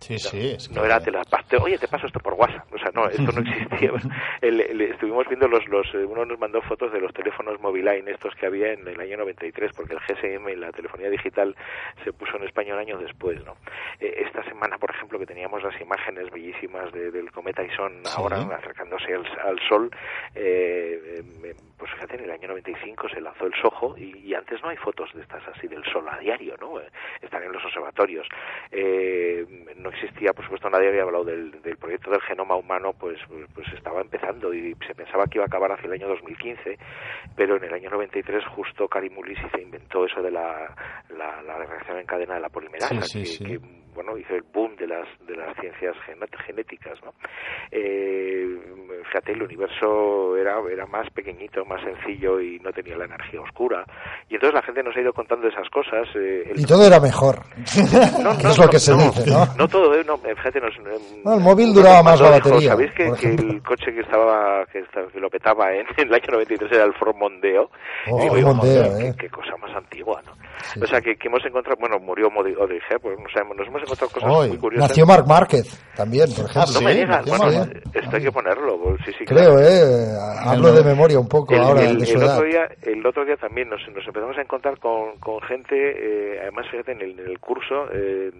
[0.00, 0.54] Sí, sí.
[0.56, 1.24] es no que- era te las
[1.60, 3.92] oye te paso esto por WhatsApp o sea no esto no existía
[4.40, 8.08] El- el- estuvimos viendo los los eh, uno nos mandó fotos de los teléfonos Moviline
[8.08, 11.54] estos que había en el año 93 porque el GSM y la telefonía digital
[12.02, 13.54] se puso en español años después no
[14.00, 18.10] Eh, esta semana por ejemplo que teníamos las imágenes bellísimas de- del cometa Ison Sí.
[18.16, 19.88] ahora acercándose al, al sol
[20.34, 24.62] eh, eh, pues fíjate en el año 95 se lanzó el Soho y, y antes
[24.62, 26.86] no hay fotos de estas así del sol a diario no Eh,
[27.20, 28.24] están en los observatorios
[28.70, 29.44] eh,
[29.76, 33.18] no existía, por supuesto, nadie había hablado del, del proyecto del genoma humano, pues,
[33.52, 36.78] pues estaba empezando y se pensaba que iba a acabar hacia el año 2015,
[37.36, 40.72] pero en el año 93 justo Karim Ulisi se inventó eso de la,
[41.10, 43.58] la, la reacción en cadena de la polimerasa, Sí, sí, que, sí.
[43.58, 45.94] que, bueno, hizo el boom de las, de las ciencias
[46.46, 47.12] genéticas, ¿no?
[47.70, 48.58] Eh,
[49.04, 53.84] fíjate, el universo era, era más pequeñito, más sencillo y no tenía la energía oscura.
[54.28, 56.08] Y entonces la gente nos ha ido contando esas cosas.
[56.14, 57.40] eh, el- Y todo era mejor.
[58.22, 59.46] no, es lo que se dice, ¿no?
[59.56, 62.92] No todo, eh, no, fíjate, nos, eh, No, el móvil duraba más la batería, ¿Sabéis
[62.92, 66.24] que, que el coche que estaba que, estaba- que lo petaba en, en el año
[66.32, 67.70] 93 era el Ford Mondeo?
[68.10, 69.14] Oh, Y digo, Mondeo, joder, eh.
[69.16, 70.32] qué, qué cosa más antigua, ¿no?
[70.80, 73.82] o sea, que, que hemos encontrado, bueno, murió Modi- Audrey Hepburn, o sea, nos hemos
[73.82, 74.90] encontrado cosas muy curiosas.
[74.90, 76.72] Nació Marc Márquez también, por ejemplo.
[76.74, 79.60] No me digas, bueno, Marc- esto hay que ponerlo, pues, sí, sí, Creo, claro.
[79.60, 80.16] ¿eh?
[80.44, 82.36] Hablo de memoria un poco El, ahora el- de su el edad.
[82.36, 85.74] otro día, el otro día también nos, nos empezamos a encontrar con, con gente,
[86.34, 88.30] eh, además fíjate, en el, en el curso eh,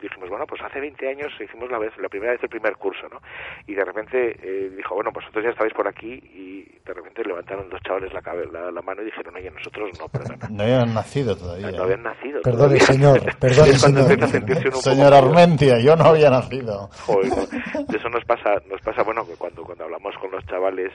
[0.00, 3.08] dijimos, bueno, pues hace 20 años hicimos la vez la primera vez el primer curso,
[3.08, 3.20] ¿no?
[3.68, 7.22] Y de repente eh, dijo, bueno, pues vosotros ya estabais por aquí y de repente
[7.24, 8.20] levantaron dos chavales la,
[8.50, 10.48] la, la mano y dijeron, oye, nosotros no, perdona.
[10.50, 11.70] No habían nacido todavía.
[11.70, 12.42] No habían nacido.
[12.42, 12.80] Perdone, todavía.
[12.80, 15.14] señor, perdone, señor.
[15.14, 16.88] Armentia, yo no había nacido.
[17.06, 17.84] Joder, no.
[17.86, 20.90] De eso nos pasa, nos pasa bueno que cuando cuando hablamos con los chavales,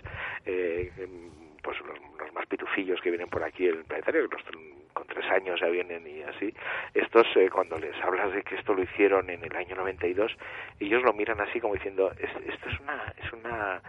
[0.45, 0.91] eh,
[1.67, 4.41] pues los, los más pitufillos que vienen por aquí el planetario, los
[4.93, 6.53] con tres años ya vienen y así,
[6.93, 10.31] estos eh, cuando les hablas de que esto lo hicieron en el año 92,
[10.79, 13.81] ellos lo miran así como diciendo, "Es- esto es una es una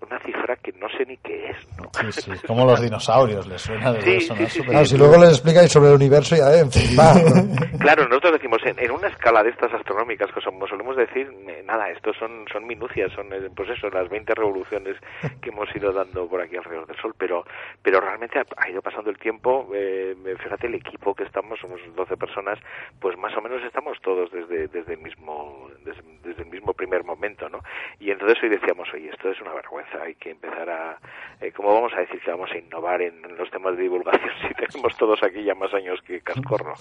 [0.00, 1.90] una cifra que no sé ni qué es, ¿no?
[2.10, 5.16] Sí, sí, como los dinosaurios, les suena de Sí, sonar sí, sí, Claro, si luego
[5.18, 6.58] les explicáis sobre el universo ya.
[6.58, 7.14] En fin, va.
[7.78, 11.32] Claro, nosotros decimos, en, en una escala de estas astronómicas, que somos, solemos decir,
[11.64, 14.96] nada, estos son, son minucias, son, eh, pues eso, las 20 revoluciones
[15.40, 17.44] que hemos ido dando por aquí alrededor del Sol, pero,
[17.82, 21.80] pero realmente ha, ha ido pasando el tiempo, eh, fíjate el equipo que estamos, somos
[21.94, 22.58] 12 personas,
[23.00, 27.04] pues más o menos estamos todos desde, desde el mismo, desde, desde el mismo primer
[27.04, 27.60] momento, ¿no?
[28.00, 30.98] Y entonces hoy decíamos, oye, esto es una vergüenza, hay que empezar a,
[31.40, 34.30] eh, ¿cómo vamos a decir que vamos a innovar en, en los temas de divulgación
[34.48, 36.74] si tenemos todos aquí ya más años que cascorro?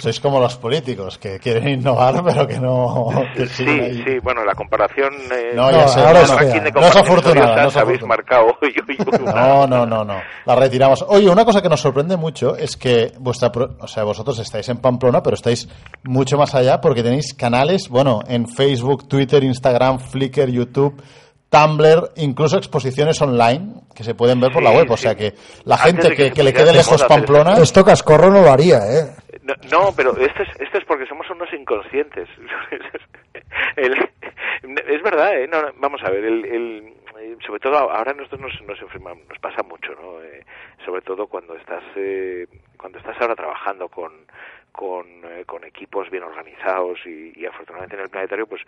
[0.00, 3.08] Sois como los políticos que quieren innovar, pero que no.
[3.36, 4.02] que Sí, ahí.
[4.04, 5.14] sí, bueno, la comparación.
[5.32, 6.20] Eh, No, ya sé, el ahora
[6.74, 8.56] No es afortunada, no habéis marcado.
[9.20, 10.20] Una- No, no, no, no.
[10.46, 11.04] La retiramos.
[11.08, 14.68] Oye, una cosa que nos sorprende mucho es que vuestra, pro- o sea, vosotros estáis
[14.68, 15.68] en Pamplona, pero estáis
[16.04, 21.00] mucho más allá porque tenéis canales, bueno, en Facebook, Twitter, Instagram, Flickr, YouTube,
[21.50, 24.90] Tumblr, incluso exposiciones online que se pueden ver por la web.
[24.90, 25.02] O sí.
[25.02, 25.34] sea que
[25.64, 27.58] la Antes gente que, que que le quede lejos Pamplona.
[27.58, 29.10] Esto Cascorro no lo haría, ¿eh?
[29.42, 32.28] No, no, pero esto es, esto es porque somos unos inconscientes.
[33.76, 33.94] El-
[34.86, 35.48] es verdad, ¿eh?
[35.48, 36.94] No, no, vamos a ver, el, el-
[37.46, 40.22] sobre todo ahora nosotros nos, nos enfermamos, nos pasa mucho, ¿no?
[40.22, 40.44] Eh,
[40.84, 42.46] sobre todo cuando estás, eh,
[42.78, 44.12] cuando estás ahora trabajando con,
[44.72, 48.62] con, eh, con equipos bien organizados y, y afortunadamente en el planetario pues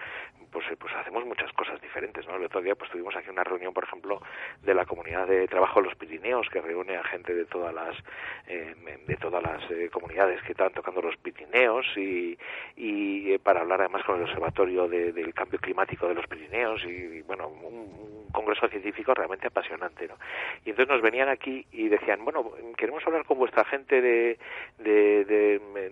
[0.50, 3.44] pues eh, pues hacemos muchas cosas diferentes no el otro día pues tuvimos aquí una
[3.44, 4.20] reunión por ejemplo
[4.62, 7.96] de la comunidad de trabajo de los Pirineos que reúne a gente de todas las
[8.48, 8.74] eh,
[9.06, 12.38] de todas las eh, comunidades que están tocando los Pirineos y,
[12.76, 16.84] y eh, para hablar además con el observatorio de- del cambio climático de los Pirineos
[16.84, 20.14] y, bueno un, congreso científico realmente apasionante no
[20.64, 24.38] y entonces nos venían aquí y decían bueno queremos hablar con vuestra gente de,
[24.78, 25.24] de,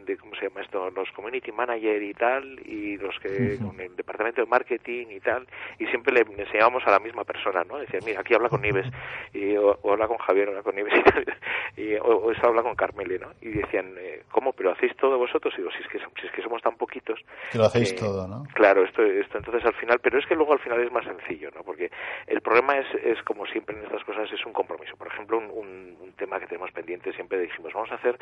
[0.05, 3.95] de cómo se llama esto los community manager y tal y los que con el
[3.97, 5.47] departamento de marketing y tal
[5.79, 8.87] y siempre le enseñábamos a la misma persona no decían mira aquí habla con Nieves
[9.33, 11.25] y o, o habla con Javier o habla con Nieves y tal
[11.77, 15.55] y, o, o habla con Carmele no y decían eh, cómo pero hacéis todo vosotros
[15.55, 17.21] y digo si es que si es que somos tan poquitos
[17.53, 18.45] Que lo hacéis eh, todo, ¿no?
[18.55, 21.51] Claro, esto, esto entonces al final, pero es que luego al final es más sencillo,
[21.55, 21.63] ¿no?
[21.63, 21.91] Porque
[22.27, 24.97] el problema es, es como siempre en estas cosas, es un compromiso.
[24.97, 28.19] Por ejemplo, un, un- un tema que tenemos pendiente siempre dijimos, vamos a hacer,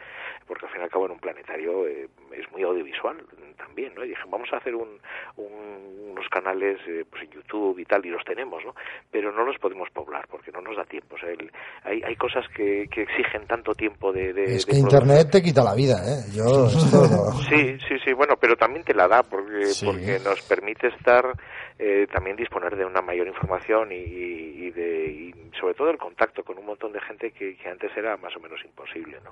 [0.47, 3.16] porque al fin y al cabo en un planetario eh, es muy audiovisual
[3.57, 4.05] también, ¿no?
[4.05, 5.01] Y dije, vamos a hacer un,
[5.37, 8.75] un- unos canales eh, pues en YouTube y tal, y los tenemos, ¿no?
[9.11, 11.14] Pero no los podemos poblar porque no nos da tiempo.
[11.16, 11.51] O sea, el-
[11.85, 14.33] hay, hay cosas que, que exigen tanto tiempo de...
[14.33, 14.77] de- Es que.
[14.77, 16.25] Internet te quita la vida, ¿eh?
[16.33, 19.87] Yo esto Sí, sí, sí, bueno, pero también te la da porque, Sí.
[19.87, 21.35] porque nos permite estar,
[21.79, 26.43] eh, también disponer de una mayor información y, y de, y sobre todo el contacto
[26.43, 29.31] con un montón de gente que, que antes era más o menos imposible, ¿no?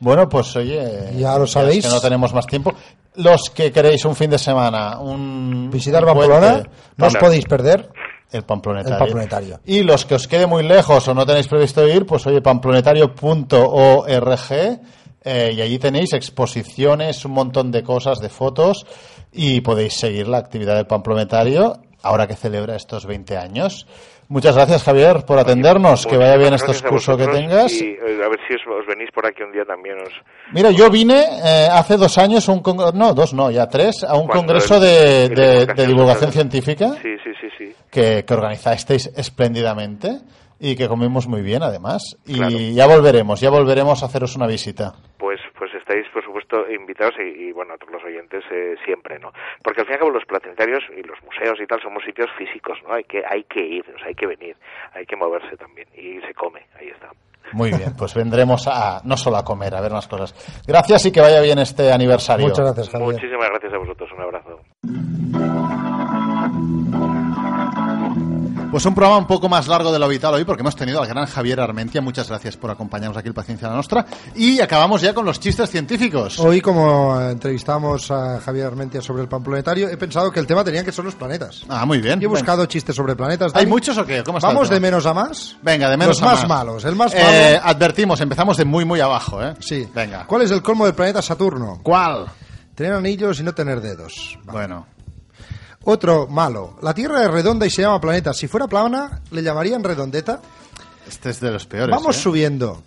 [0.00, 1.84] Bueno, pues oye, Ya lo es sabéis.
[1.84, 2.72] que no tenemos más tiempo.
[3.16, 7.88] Los que queréis un fin de semana, un Visitar Pamplona, puente, no os podéis perder.
[8.32, 8.94] el Pamplonetario.
[8.94, 9.60] El Pamplonetario.
[9.64, 14.80] Y los que os quede muy lejos o no tenéis previsto ir, pues oye, pamplonetario.org
[15.26, 18.84] eh, y allí tenéis exposiciones, un montón de cosas, de fotos
[19.32, 23.86] y podéis seguir la actividad del Pamplonetario ahora que celebra estos 20 años.
[24.28, 26.06] Muchas gracias, Javier, por atendernos.
[26.06, 26.58] Que vaya bien a
[26.88, 27.72] cursos que tengas.
[27.72, 29.96] Y eh, a ver si os, os venís por aquí un día también.
[30.00, 30.12] Os,
[30.52, 34.02] Mira, yo vine eh, hace dos años, a un congre- no, dos no, ya tres,
[34.02, 37.74] a un congreso de, el de- divulgación de divulgación científica sí, sí, sí, sí.
[37.90, 40.20] que, que organizasteis espléndidamente
[40.60, 42.16] y que comimos muy bien, además.
[42.26, 42.56] Y Claro.
[42.58, 44.94] ya volveremos, ya volveremos a haceros una visita.
[45.18, 45.38] Pues
[45.84, 49.32] estáis, por supuesto, invitados y, y, bueno, a todos los oyentes eh, siempre, ¿no?
[49.62, 52.30] Porque al fin y al cabo los planetarios y los museos y tal somos sitios
[52.38, 52.94] físicos, ¿no?
[52.94, 54.56] Hay que, hay que ir, o sea, hay que venir,
[54.94, 57.10] hay que moverse también y se come, ahí está.
[57.52, 60.34] Muy bien, pues vendremos a no solo a comer, a ver más cosas.
[60.66, 62.46] Gracias y que vaya bien este aniversario.
[62.46, 63.12] Muchas gracias, Javier.
[63.12, 64.60] Muchísimas gracias a vosotros, un abrazo.
[68.74, 71.06] Pues un programa un poco más largo de lo habitual hoy porque hemos tenido al
[71.06, 72.00] gran Javier Armentia.
[72.00, 74.04] Muchas gracias por acompañarnos aquí en Paciencia la Nostra.
[74.34, 76.40] Y acabamos ya con los chistes científicos.
[76.40, 80.64] Hoy, como entrevistamos a Javier Armentia sobre el pan planetario, he pensado que el tema
[80.64, 81.62] tenía que ser los planetas.
[81.68, 82.20] Ah, muy bien.
[82.20, 83.52] Y he buscado chistes sobre planetas.
[83.54, 83.70] ¿Hay Dani.
[83.70, 84.24] muchos o qué?
[84.24, 85.56] ¿Cómo está Vamos de menos a más.
[85.62, 86.48] Venga, de menos Los a más más.
[86.48, 86.84] malos.
[86.84, 87.20] El más Eh,
[87.60, 87.60] malo.
[87.70, 89.54] advertimos, empezamos de muy, muy abajo, ¿eh?
[89.60, 89.88] Sí.
[89.94, 90.26] Venga.
[90.26, 91.78] ¿Cuál es el colmo del planeta Saturno?
[91.80, 92.26] ¿Cuál?
[92.74, 94.36] Tener anillos y no tener dedos.
[94.46, 94.88] Bueno.
[95.84, 96.76] Otro malo.
[96.82, 98.32] La Tierra es redonda y se llama planeta.
[98.32, 100.40] Si fuera plana, ¿le llamarían redondeta?
[101.06, 101.94] Este es de los peores.
[101.94, 102.20] Vamos ¿eh?
[102.20, 102.82] subiendo.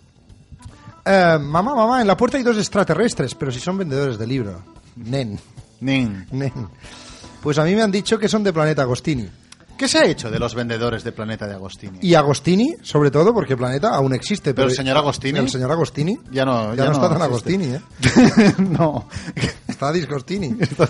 [1.05, 4.61] Eh, mamá, mamá, en la puerta hay dos extraterrestres, pero si son vendedores de libro.
[4.95, 5.39] Nen.
[5.79, 6.27] Nin.
[6.31, 6.53] Nen.
[7.41, 9.29] Pues a mí me han dicho que son de Planeta Agostini.
[9.78, 11.99] ¿Qué se ha hecho de los vendedores de Planeta de Agostini?
[12.01, 14.53] Y Agostini, sobre todo, porque Planeta aún existe.
[14.53, 16.17] Pero el señor Agostini- El señor Agostini.
[16.32, 17.21] Ya no, Ya, no, está tan.
[17.21, 17.82] Agostini, ¿eh?
[18.57, 19.07] no.
[19.67, 20.55] Está Disgostini.
[20.59, 20.89] Está,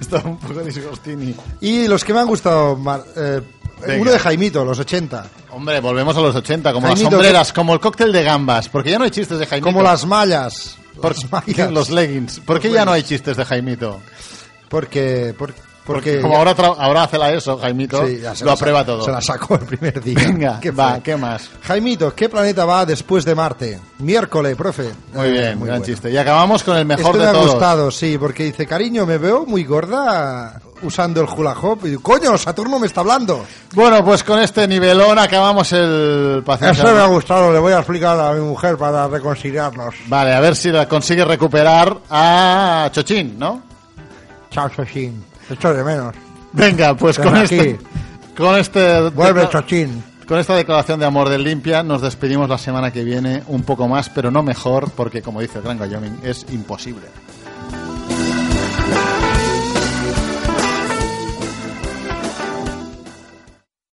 [0.00, 1.34] está un poco disgostini.
[1.62, 3.40] Y los que me han gustado, Mar- eh,
[3.86, 4.02] Venga.
[4.02, 5.26] uno de Jaimito, los 80.
[5.52, 8.90] Hombre, volvemos a los 80, como Jaimito, las sombreras, como el cóctel de gambas, porque
[8.90, 9.66] ya no hay chistes de Jaimito.
[9.72, 10.76] Como las mallas.
[11.00, 11.70] Por- Las mallas.
[11.72, 12.40] los leggings.
[12.40, 13.98] ¿Por qué ya no hay chistes de Jaimito?
[14.68, 15.54] Porque, por-
[15.88, 19.04] porque, como ahora, tra- ahora hace la ESO, Jaimito, Sí, ya se lo aprueba todo.
[19.04, 20.14] Se la sacó el primer día.
[20.26, 21.00] Venga, ¿Qué va?
[21.02, 21.50] ¿qué más?
[21.62, 23.80] Jaimito, ¿qué planeta va después de Marte?
[23.98, 24.90] Miércoles, profe.
[25.14, 25.84] Muy Eh, bien, gran bueno.
[25.84, 26.10] chiste.
[26.10, 27.50] Y acabamos con el mejor Este de me ha todos.
[27.52, 31.86] gustado, sí, porque dice, cariño, me veo muy gorda usando el hula hoop.
[31.86, 33.44] Y digo, coño, Saturno me está hablando.
[33.74, 36.84] Bueno, pues con este nivelón acabamos el paciencia.
[36.84, 39.94] Eso me ha gustado, le voy a explicar a mi mujer para reconciliarnos.
[40.06, 43.62] Vale, a ver si la consigue recuperar a Chochín, ¿no?
[44.50, 45.24] Chao, Chochín.
[45.48, 46.14] Te echo de menos.
[46.52, 47.56] Venga, pues Ven con aquí.
[47.56, 47.78] este,
[48.36, 50.02] con este, Vuelve, Chochín.
[50.26, 53.88] con esta declaración de amor del limpia, nos despedimos la semana que viene un poco
[53.88, 57.06] más, pero no mejor, porque como dice el gran Wyoming, es imposible.